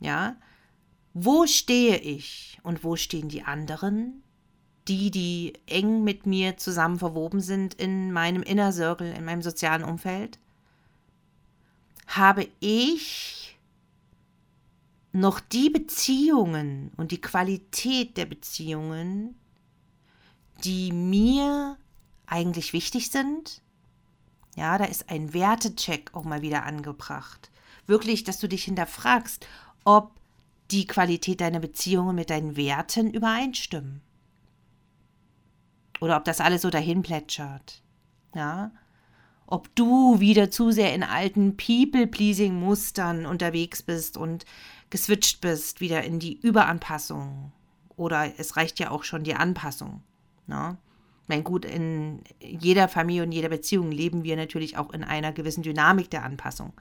Ja, 0.00 0.36
wo 1.14 1.46
stehe 1.46 1.98
ich 1.98 2.58
und 2.62 2.84
wo 2.84 2.96
stehen 2.96 3.28
die 3.28 3.42
anderen? 3.42 4.22
Die, 4.88 5.10
die 5.10 5.52
eng 5.66 6.02
mit 6.02 6.26
mir 6.26 6.56
zusammen 6.56 6.98
verwoben 6.98 7.40
sind 7.40 7.74
in 7.74 8.12
meinem 8.12 8.42
Inner 8.42 8.72
Circle, 8.72 9.12
in 9.12 9.24
meinem 9.24 9.42
sozialen 9.42 9.84
Umfeld? 9.84 10.38
Habe 12.08 12.48
ich 12.60 13.58
noch 15.12 15.40
die 15.40 15.70
Beziehungen 15.70 16.90
und 16.96 17.12
die 17.12 17.20
Qualität 17.20 18.16
der 18.16 18.26
Beziehungen, 18.26 19.36
die 20.64 20.92
mir 20.92 21.76
eigentlich 22.26 22.72
wichtig 22.72 23.10
sind. 23.10 23.60
Ja, 24.56 24.78
da 24.78 24.84
ist 24.84 25.10
ein 25.10 25.34
Wertecheck 25.34 26.14
auch 26.14 26.24
mal 26.24 26.42
wieder 26.42 26.64
angebracht. 26.64 27.50
Wirklich, 27.86 28.24
dass 28.24 28.38
du 28.38 28.48
dich 28.48 28.64
hinterfragst, 28.64 29.46
ob 29.84 30.12
die 30.72 30.86
Qualität 30.86 31.40
deiner 31.40 31.60
Beziehungen 31.60 32.16
mit 32.16 32.30
deinen 32.30 32.56
Werten 32.56 33.12
übereinstimmen. 33.12 34.00
Oder 36.00 36.16
ob 36.16 36.24
das 36.24 36.40
alles 36.40 36.62
so 36.62 36.70
dahin 36.70 37.02
plätschert. 37.02 37.82
Ja, 38.34 38.72
ob 39.46 39.74
du 39.76 40.18
wieder 40.18 40.50
zu 40.50 40.70
sehr 40.70 40.94
in 40.94 41.02
alten 41.02 41.58
People-Pleasing-Mustern 41.58 43.26
unterwegs 43.26 43.82
bist 43.82 44.16
und 44.16 44.46
geswitcht 44.88 45.42
bist, 45.42 45.82
wieder 45.82 46.02
in 46.04 46.18
die 46.18 46.40
Überanpassung. 46.40 47.52
Oder 47.96 48.32
es 48.38 48.56
reicht 48.56 48.80
ja 48.80 48.90
auch 48.90 49.04
schon 49.04 49.24
die 49.24 49.34
Anpassung. 49.34 50.02
Ne? 50.46 50.78
Mein 51.28 51.44
gut, 51.44 51.66
in 51.66 52.22
jeder 52.40 52.88
Familie 52.88 53.24
und 53.24 53.32
jeder 53.32 53.50
Beziehung 53.50 53.90
leben 53.90 54.24
wir 54.24 54.36
natürlich 54.36 54.78
auch 54.78 54.90
in 54.90 55.04
einer 55.04 55.32
gewissen 55.32 55.62
Dynamik 55.62 56.10
der 56.10 56.24
Anpassung. 56.24 56.72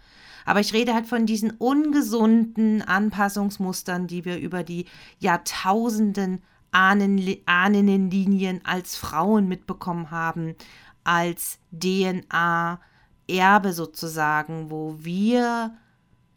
Aber 0.45 0.59
ich 0.59 0.73
rede 0.73 0.93
halt 0.93 1.07
von 1.07 1.25
diesen 1.25 1.51
ungesunden 1.51 2.81
Anpassungsmustern, 2.81 4.07
die 4.07 4.25
wir 4.25 4.39
über 4.39 4.63
die 4.63 4.85
Jahrtausenden 5.19 6.41
Ahnenlinien 6.71 8.61
als 8.63 8.95
Frauen 8.95 9.47
mitbekommen 9.47 10.11
haben, 10.11 10.55
als 11.03 11.59
DNA-Erbe 11.71 13.73
sozusagen, 13.73 14.71
wo 14.71 14.95
wir 14.99 15.75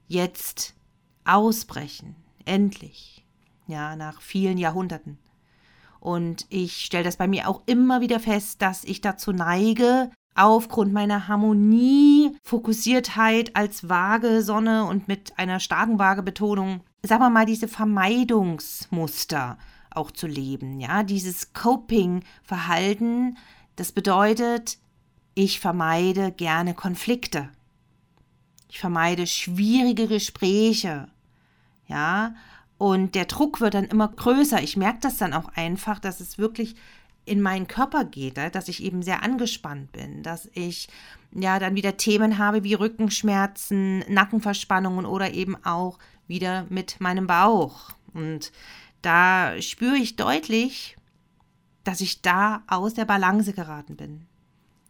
jetzt 0.08 0.74
ausbrechen. 1.24 2.16
Endlich. 2.44 3.24
Ja, 3.66 3.96
nach 3.96 4.20
vielen 4.20 4.58
Jahrhunderten. 4.58 5.18
Und 6.00 6.44
ich 6.50 6.84
stelle 6.84 7.04
das 7.04 7.16
bei 7.16 7.26
mir 7.26 7.48
auch 7.48 7.62
immer 7.64 8.02
wieder 8.02 8.20
fest, 8.20 8.60
dass 8.60 8.84
ich 8.84 9.00
dazu 9.00 9.32
neige, 9.32 10.10
aufgrund 10.34 10.92
meiner 10.92 11.28
Harmonie, 11.28 12.36
Fokussiertheit 12.42 13.54
als 13.54 13.88
vage 13.88 14.42
Sonne 14.42 14.84
und 14.84 15.08
mit 15.08 15.38
einer 15.38 15.60
starken 15.60 15.98
Waagebetonung, 15.98 16.80
sagen 17.02 17.22
wir 17.22 17.30
mal, 17.30 17.46
diese 17.46 17.68
Vermeidungsmuster 17.68 19.58
auch 19.90 20.10
zu 20.10 20.26
leben. 20.26 20.80
Ja, 20.80 21.02
dieses 21.04 21.52
Coping-Verhalten, 21.52 23.36
das 23.76 23.92
bedeutet, 23.92 24.78
ich 25.34 25.60
vermeide 25.60 26.32
gerne 26.32 26.74
Konflikte. 26.74 27.48
Ich 28.68 28.80
vermeide 28.80 29.26
schwierige 29.26 30.08
Gespräche. 30.08 31.08
Ja, 31.86 32.34
und 32.76 33.14
der 33.14 33.26
Druck 33.26 33.60
wird 33.60 33.74
dann 33.74 33.84
immer 33.84 34.08
größer. 34.08 34.62
Ich 34.62 34.76
merke 34.76 34.98
das 35.00 35.16
dann 35.16 35.32
auch 35.32 35.48
einfach, 35.54 36.00
dass 36.00 36.20
es 36.20 36.38
wirklich 36.38 36.74
in 37.24 37.40
meinen 37.40 37.68
Körper 37.68 38.04
geht, 38.04 38.36
dass 38.36 38.68
ich 38.68 38.82
eben 38.82 39.02
sehr 39.02 39.22
angespannt 39.22 39.92
bin, 39.92 40.22
dass 40.22 40.48
ich 40.52 40.88
ja 41.32 41.58
dann 41.58 41.74
wieder 41.74 41.96
Themen 41.96 42.38
habe 42.38 42.64
wie 42.64 42.74
Rückenschmerzen, 42.74 44.04
Nackenverspannungen 44.08 45.06
oder 45.06 45.32
eben 45.32 45.56
auch 45.64 45.98
wieder 46.26 46.66
mit 46.68 47.00
meinem 47.00 47.26
Bauch. 47.26 47.90
Und 48.12 48.52
da 49.02 49.60
spüre 49.60 49.96
ich 49.96 50.16
deutlich, 50.16 50.96
dass 51.82 52.00
ich 52.00 52.22
da 52.22 52.62
aus 52.66 52.94
der 52.94 53.04
Balance 53.04 53.52
geraten 53.52 53.96
bin. 53.96 54.26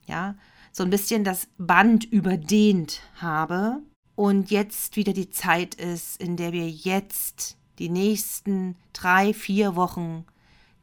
Ja, 0.06 0.34
so 0.72 0.82
ein 0.82 0.90
bisschen 0.90 1.24
das 1.24 1.48
Band 1.56 2.04
überdehnt 2.04 3.00
habe 3.16 3.80
und 4.16 4.50
jetzt 4.50 4.96
wieder 4.96 5.12
die 5.12 5.30
Zeit 5.30 5.74
ist, 5.74 6.20
in 6.20 6.36
der 6.36 6.52
wir 6.52 6.68
jetzt 6.68 7.56
die 7.78 7.88
nächsten 7.88 8.76
drei, 8.92 9.32
vier 9.32 9.76
Wochen 9.76 10.24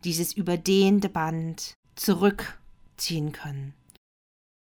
dieses 0.04 0.34
überdehnte 0.34 1.10
Band 1.10 1.74
zurückziehen 1.96 3.32
können. 3.32 3.74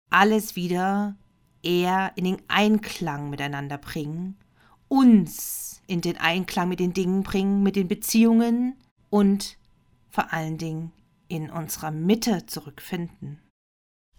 Alles 0.09 0.55
wieder 0.55 1.15
eher 1.63 2.11
in 2.15 2.25
den 2.25 2.41
Einklang 2.47 3.29
miteinander 3.29 3.77
bringen, 3.77 4.37
uns 4.87 5.81
in 5.87 6.01
den 6.01 6.17
Einklang 6.17 6.69
mit 6.69 6.79
den 6.79 6.93
Dingen 6.93 7.23
bringen, 7.23 7.63
mit 7.63 7.75
den 7.75 7.87
Beziehungen 7.87 8.75
und 9.09 9.57
vor 10.09 10.33
allen 10.33 10.57
Dingen 10.57 10.91
in 11.27 11.49
unserer 11.49 11.91
Mitte 11.91 12.45
zurückfinden. 12.45 13.39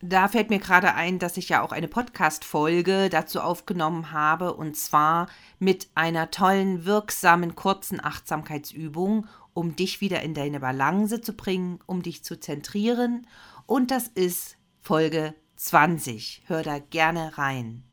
Da 0.05 0.27
fällt 0.27 0.51
mir 0.51 0.59
gerade 0.59 0.95
ein, 0.95 1.21
dass 1.21 1.37
ich 1.37 1.49
ja 1.49 1.63
auch 1.63 1.71
eine 1.71 1.87
Podcast-Folge 1.87 3.09
dazu 3.09 3.41
aufgenommen 3.41 4.11
habe 4.11 4.55
und 4.55 4.77
zwar 4.77 5.29
mit 5.61 5.91
einer 5.95 6.33
tollen, 6.33 6.85
wirksamen, 6.85 7.55
kurzen 7.55 8.03
Achtsamkeitsübung, 8.03 9.29
um 9.55 9.77
dich 9.77 10.01
wieder 10.01 10.23
in 10.23 10.35
deine 10.35 10.61
Balance 10.61 11.21
zu 11.21 11.33
bringen, 11.35 11.81
um 11.87 12.03
dich 12.03 12.25
zu 12.25 12.39
zentrieren. 12.39 13.27
Und 13.67 13.91
das 13.91 14.09
ist 14.09 14.57
Folge 14.81 15.35
20. 15.57 16.43
Hör 16.47 16.63
da 16.63 16.79
gerne 16.79 17.39
rein. 17.39 17.85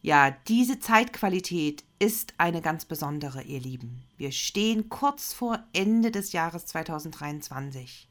Ja, 0.00 0.30
diese 0.30 0.78
Zeitqualität 0.78 1.82
ist 1.98 2.34
eine 2.38 2.60
ganz 2.60 2.84
besondere, 2.84 3.42
ihr 3.42 3.60
Lieben. 3.60 4.04
Wir 4.16 4.30
stehen 4.30 4.88
kurz 4.88 5.32
vor 5.32 5.58
Ende 5.72 6.10
des 6.10 6.32
Jahres 6.32 6.66
2023. 6.66 8.08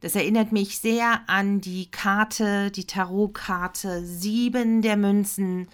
Das 0.00 0.14
erinnert 0.14 0.50
mich 0.50 0.78
sehr 0.78 1.28
an 1.28 1.60
die 1.60 1.90
Karte, 1.90 2.70
die 2.70 2.86
Tarotkarte 2.86 4.02
Sieben 4.02 4.80
der 4.80 4.96
Münzen. 4.96 5.68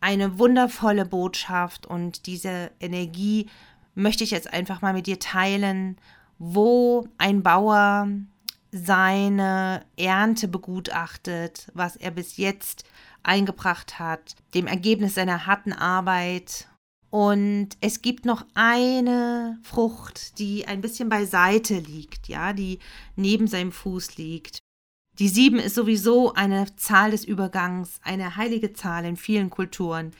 Eine 0.00 0.40
wundervolle 0.40 1.06
Botschaft 1.06 1.86
und 1.86 2.26
diese 2.26 2.72
Energie 2.80 3.48
möchte 4.00 4.24
ich 4.24 4.30
jetzt 4.30 4.52
einfach 4.52 4.82
mal 4.82 4.92
mit 4.92 5.06
dir 5.06 5.18
teilen, 5.18 5.96
wo 6.38 7.06
ein 7.18 7.42
Bauer 7.42 8.08
seine 8.72 9.84
Ernte 9.96 10.48
begutachtet, 10.48 11.70
was 11.74 11.96
er 11.96 12.10
bis 12.10 12.36
jetzt 12.36 12.84
eingebracht 13.22 13.98
hat, 13.98 14.36
dem 14.54 14.66
Ergebnis 14.66 15.14
seiner 15.14 15.46
harten 15.46 15.72
Arbeit. 15.72 16.68
Und 17.10 17.70
es 17.80 18.02
gibt 18.02 18.24
noch 18.24 18.46
eine 18.54 19.58
Frucht, 19.62 20.38
die 20.38 20.66
ein 20.68 20.80
bisschen 20.80 21.08
beiseite 21.08 21.78
liegt, 21.78 22.28
ja, 22.28 22.52
die 22.52 22.78
neben 23.16 23.48
seinem 23.48 23.72
Fuß 23.72 24.16
liegt. 24.16 24.58
Die 25.18 25.28
sieben 25.28 25.58
ist 25.58 25.74
sowieso 25.74 26.32
eine 26.32 26.74
Zahl 26.76 27.10
des 27.10 27.24
Übergangs, 27.24 28.00
eine 28.02 28.36
heilige 28.36 28.72
Zahl 28.72 29.04
in 29.04 29.16
vielen 29.16 29.50
Kulturen, 29.50 30.12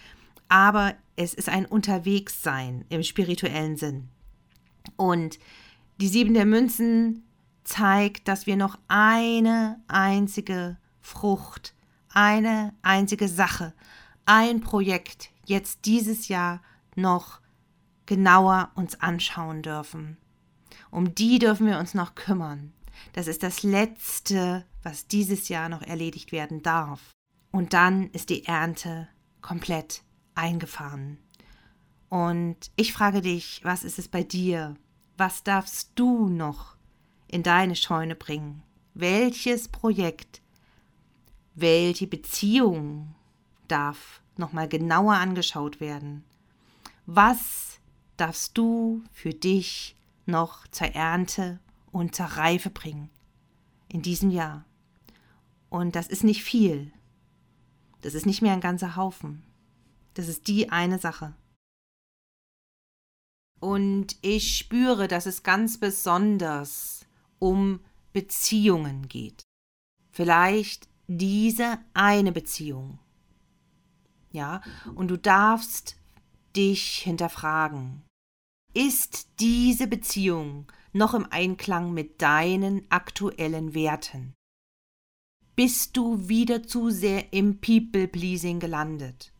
aber 0.51 0.95
es 1.17 1.33
ist 1.33 1.49
ein 1.49 1.65
Unterwegssein 1.65 2.85
im 2.89 3.03
spirituellen 3.03 3.77
Sinn. 3.77 4.09
Und 4.97 5.39
die 6.01 6.09
sieben 6.09 6.35
der 6.35 6.45
Münzen 6.45 7.23
zeigt, 7.63 8.27
dass 8.27 8.47
wir 8.47 8.57
noch 8.57 8.77
eine 8.89 9.81
einzige 9.87 10.77
Frucht, 11.01 11.75
eine 12.13 12.75
einzige 12.83 13.29
Sache, 13.29 13.73
ein 14.27 14.61
Projekt 14.61 15.31
jetzt 15.45 15.85
dieses 15.85 16.29
Jahr 16.29 16.61
noch 16.97 17.41
genauer 18.07 18.73
uns 18.75 19.01
anschauen 19.01 19.63
dürfen. 19.63 20.17
Um 20.91 21.15
die 21.15 21.39
dürfen 21.39 21.69
wir 21.69 21.79
uns 21.79 21.95
noch 21.95 22.17
kümmern. 22.17 22.73
Das 23.13 23.29
ist 23.29 23.45
das 23.45 23.63
Letzte, 23.63 24.67
was 24.83 25.07
dieses 25.07 25.49
Jahr 25.49 25.69
noch 25.69 25.83
erledigt 25.83 26.33
werden 26.33 26.63
darf. 26.63 27.13
Und 27.53 27.73
dann 27.73 28.11
ist 28.11 28.31
die 28.31 28.47
Ernte 28.47 29.07
komplett 29.43 30.03
eingefahren. 30.35 31.19
Und 32.09 32.57
ich 32.77 32.93
frage 32.93 33.21
dich, 33.21 33.61
was 33.63 33.85
ist 33.85 33.99
es 33.99 34.09
bei 34.09 34.23
dir? 34.23 34.75
Was 35.17 35.43
darfst 35.45 35.93
du 35.95 36.29
noch 36.29 36.77
in 37.29 37.43
deine 37.43 37.77
Scheune 37.77 38.17
bringen? 38.17 38.63
Welches 38.95 39.69
Projekt, 39.69 40.43
welche 41.55 42.07
Beziehung 42.07 43.15
darf 43.69 44.21
nochmal 44.37 44.69
genauer 44.69 45.15
angeschaut 45.15 45.81
werden? 45.81 46.25
Was 47.07 47.79
darfst 48.17 48.59
du 48.59 49.03
für 49.13 49.33
dich 49.33 49.97
noch 50.27 50.67
zur 50.69 50.89
Ernte 50.89 51.61
und 51.93 52.15
zur 52.15 52.27
Reife 52.27 52.71
bringen 52.71 53.11
in 53.89 54.03
diesem 54.03 54.31
Jahr? 54.31 54.65
Und 55.69 55.95
das 55.95 56.09
ist 56.09 56.25
nicht 56.25 56.43
viel. 56.43 56.93
Das 58.01 58.15
ist 58.15 58.27
nicht 58.27 58.43
mehr 58.43 58.53
ein 58.53 58.61
ganzer 58.61 58.97
Haufen. 58.97 59.43
Das 60.15 60.29
ist 60.29 60.49
die 60.49 60.71
eine 60.71 60.99
Sache. 60.99 61.35
Und 63.61 64.17
ich 64.23 64.57
spüre, 64.57 65.07
dass 65.07 65.27
es 65.27 65.43
ganz 65.43 65.79
besonders 65.79 67.07
um 67.39 67.81
Beziehungen 68.13 69.09
geht. 69.09 69.43
Vielleicht 70.11 70.89
diese 71.07 71.79
eine 71.93 72.33
Beziehung. 72.33 72.99
Ja, 74.33 74.63
und 74.95 75.09
du 75.09 75.19
darfst 75.19 75.97
dich 76.57 76.99
hinterfragen. 76.99 78.03
Ist 78.73 79.41
diese 79.41 79.87
Beziehung 79.89 80.71
noch 80.93 81.15
im 81.15 81.27
Einklang 81.31 81.93
mit 81.93 82.23
deinen 82.23 82.89
aktuellen 82.91 83.75
Werten? 83.75 84.35
Bist 85.57 85.97
du 85.97 86.29
wieder 86.29 86.63
zu 86.63 86.91
sehr 86.91 87.33
im 87.33 87.61
People-Pleasing 87.61 88.61
gelandet? 88.61 89.33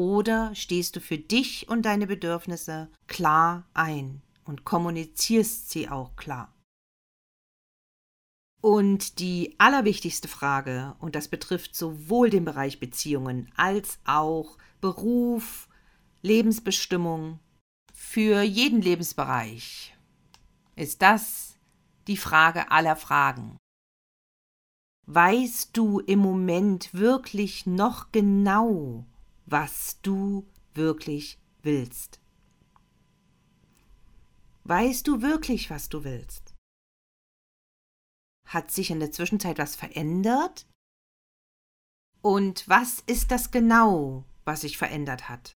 Oder 0.00 0.54
stehst 0.54 0.96
du 0.96 1.00
für 1.02 1.18
dich 1.18 1.68
und 1.68 1.82
deine 1.82 2.06
Bedürfnisse 2.06 2.88
klar 3.06 3.68
ein 3.74 4.22
und 4.46 4.64
kommunizierst 4.64 5.68
sie 5.68 5.90
auch 5.90 6.16
klar? 6.16 6.54
Und 8.62 9.18
die 9.18 9.56
allerwichtigste 9.58 10.26
Frage, 10.26 10.96
und 11.00 11.16
das 11.16 11.28
betrifft 11.28 11.76
sowohl 11.76 12.30
den 12.30 12.46
Bereich 12.46 12.80
Beziehungen 12.80 13.52
als 13.56 13.98
auch 14.06 14.56
Beruf, 14.80 15.68
Lebensbestimmung, 16.22 17.38
für 17.92 18.40
jeden 18.40 18.80
Lebensbereich, 18.80 19.94
ist 20.76 21.02
das 21.02 21.58
die 22.06 22.16
Frage 22.16 22.70
aller 22.70 22.96
Fragen. 22.96 23.58
Weißt 25.06 25.76
du 25.76 26.00
im 26.00 26.20
Moment 26.20 26.94
wirklich 26.94 27.66
noch 27.66 28.12
genau, 28.12 29.04
was 29.50 30.00
du 30.00 30.48
wirklich 30.74 31.38
willst? 31.62 32.20
Weißt 34.64 35.06
du 35.08 35.22
wirklich, 35.22 35.70
was 35.70 35.88
du 35.88 36.04
willst? 36.04 36.54
Hat 38.46 38.70
sich 38.70 38.90
in 38.90 39.00
der 39.00 39.10
Zwischenzeit 39.10 39.58
was 39.58 39.74
verändert? 39.74 40.66
Und 42.22 42.68
was 42.68 43.00
ist 43.00 43.30
das 43.30 43.50
genau, 43.50 44.24
was 44.44 44.60
sich 44.60 44.78
verändert 44.78 45.28
hat? 45.28 45.52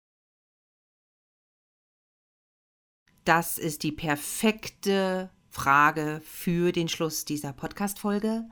Das 3.25 3.59
ist 3.59 3.83
die 3.85 3.93
perfekte 3.93 5.31
Frage 5.49 6.21
für 6.25 6.73
den 6.73 6.89
Schluss 6.89 7.25
dieser 7.25 7.53
Podcast-Folge. 7.53 8.49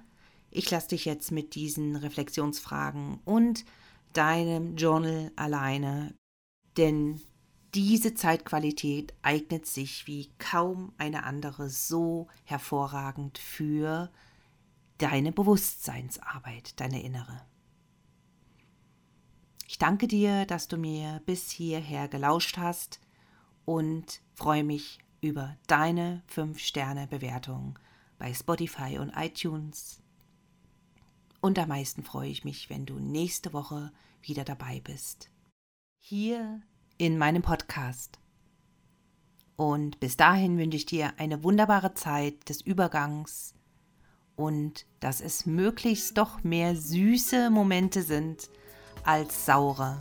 Ich 0.50 0.70
lasse 0.70 0.88
dich 0.88 1.05
jetzt 1.05 1.33
mit 1.33 1.55
diesen 1.55 1.96
Reflexionsfragen 1.96 3.20
und 3.24 3.64
deinem 4.12 4.77
Journal 4.77 5.33
alleine, 5.37 6.14
denn 6.77 7.20
diese 7.75 8.14
Zeitqualität 8.14 9.14
eignet 9.22 9.66
sich 9.66 10.07
wie 10.07 10.31
kaum 10.38 10.92
eine 10.98 11.25
andere 11.25 11.70
so 11.70 12.29
hervorragend 12.44 13.38
für 13.38 14.11
deine 14.98 15.33
Bewusstseinsarbeit, 15.33 16.79
deine 16.81 17.03
innere. 17.03 17.46
Ich 19.66 19.79
danke 19.79 20.07
dir, 20.07 20.44
dass 20.44 20.68
du 20.68 20.77
mir 20.77 21.22
bis 21.25 21.51
hierher 21.51 22.09
gelauscht 22.09 22.59
hast 22.59 23.01
und 23.64 24.20
freue 24.35 24.64
mich 24.64 24.98
über 25.22 25.57
deine 25.66 26.22
5-Sterne-Bewertung 26.35 27.79
bei 28.18 28.35
Spotify 28.35 28.98
und 28.98 29.12
iTunes. 29.16 30.01
Und 31.42 31.59
am 31.59 31.70
meisten 31.70 32.05
freue 32.05 32.31
ich 32.31 32.44
mich, 32.44 32.70
wenn 32.70 32.87
du 32.87 33.00
nächste 33.00 33.52
Woche 33.52 33.90
wieder 34.22 34.44
dabei 34.44 34.81
bist. 34.85 35.28
Hier 35.98 36.62
in 36.98 37.18
meinem 37.18 37.42
Podcast. 37.42 38.20
Und 39.57 39.98
bis 39.98 40.16
dahin 40.16 40.57
wünsche 40.57 40.76
ich 40.76 40.87
dir 40.87 41.12
eine 41.18 41.42
wunderbare 41.42 41.94
Zeit 41.94 42.48
des 42.48 42.61
Übergangs 42.61 43.55
und 44.37 44.87
dass 45.00 45.20
es 45.20 45.44
möglichst 45.44 46.16
doch 46.16 46.44
mehr 46.44 46.76
süße 46.76 47.50
Momente 47.50 48.02
sind 48.02 48.48
als 49.02 49.44
saure. 49.44 49.98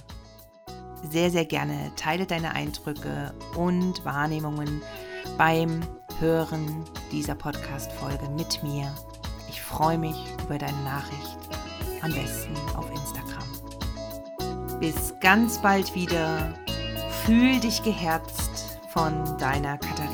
Sehr, 1.09 1.31
sehr 1.31 1.45
gerne 1.45 1.91
teile 1.95 2.27
deine 2.27 2.53
Eindrücke 2.53 3.33
und 3.57 4.05
Wahrnehmungen 4.05 4.83
beim 5.39 5.81
Hören 6.19 6.85
dieser 7.11 7.33
Podcast-Folge 7.33 8.29
mit 8.29 8.61
mir. 8.61 8.93
Freue 9.71 9.97
mich 9.97 10.17
über 10.43 10.57
deine 10.57 10.77
Nachricht, 10.81 11.37
am 12.01 12.11
besten 12.11 12.53
auf 12.75 12.89
Instagram. 12.91 14.79
Bis 14.81 15.15
ganz 15.21 15.59
bald 15.59 15.95
wieder. 15.95 16.53
Fühl 17.25 17.59
dich 17.59 17.81
geherzt 17.81 18.79
von 18.89 19.37
deiner 19.37 19.77
Katharina. 19.77 20.10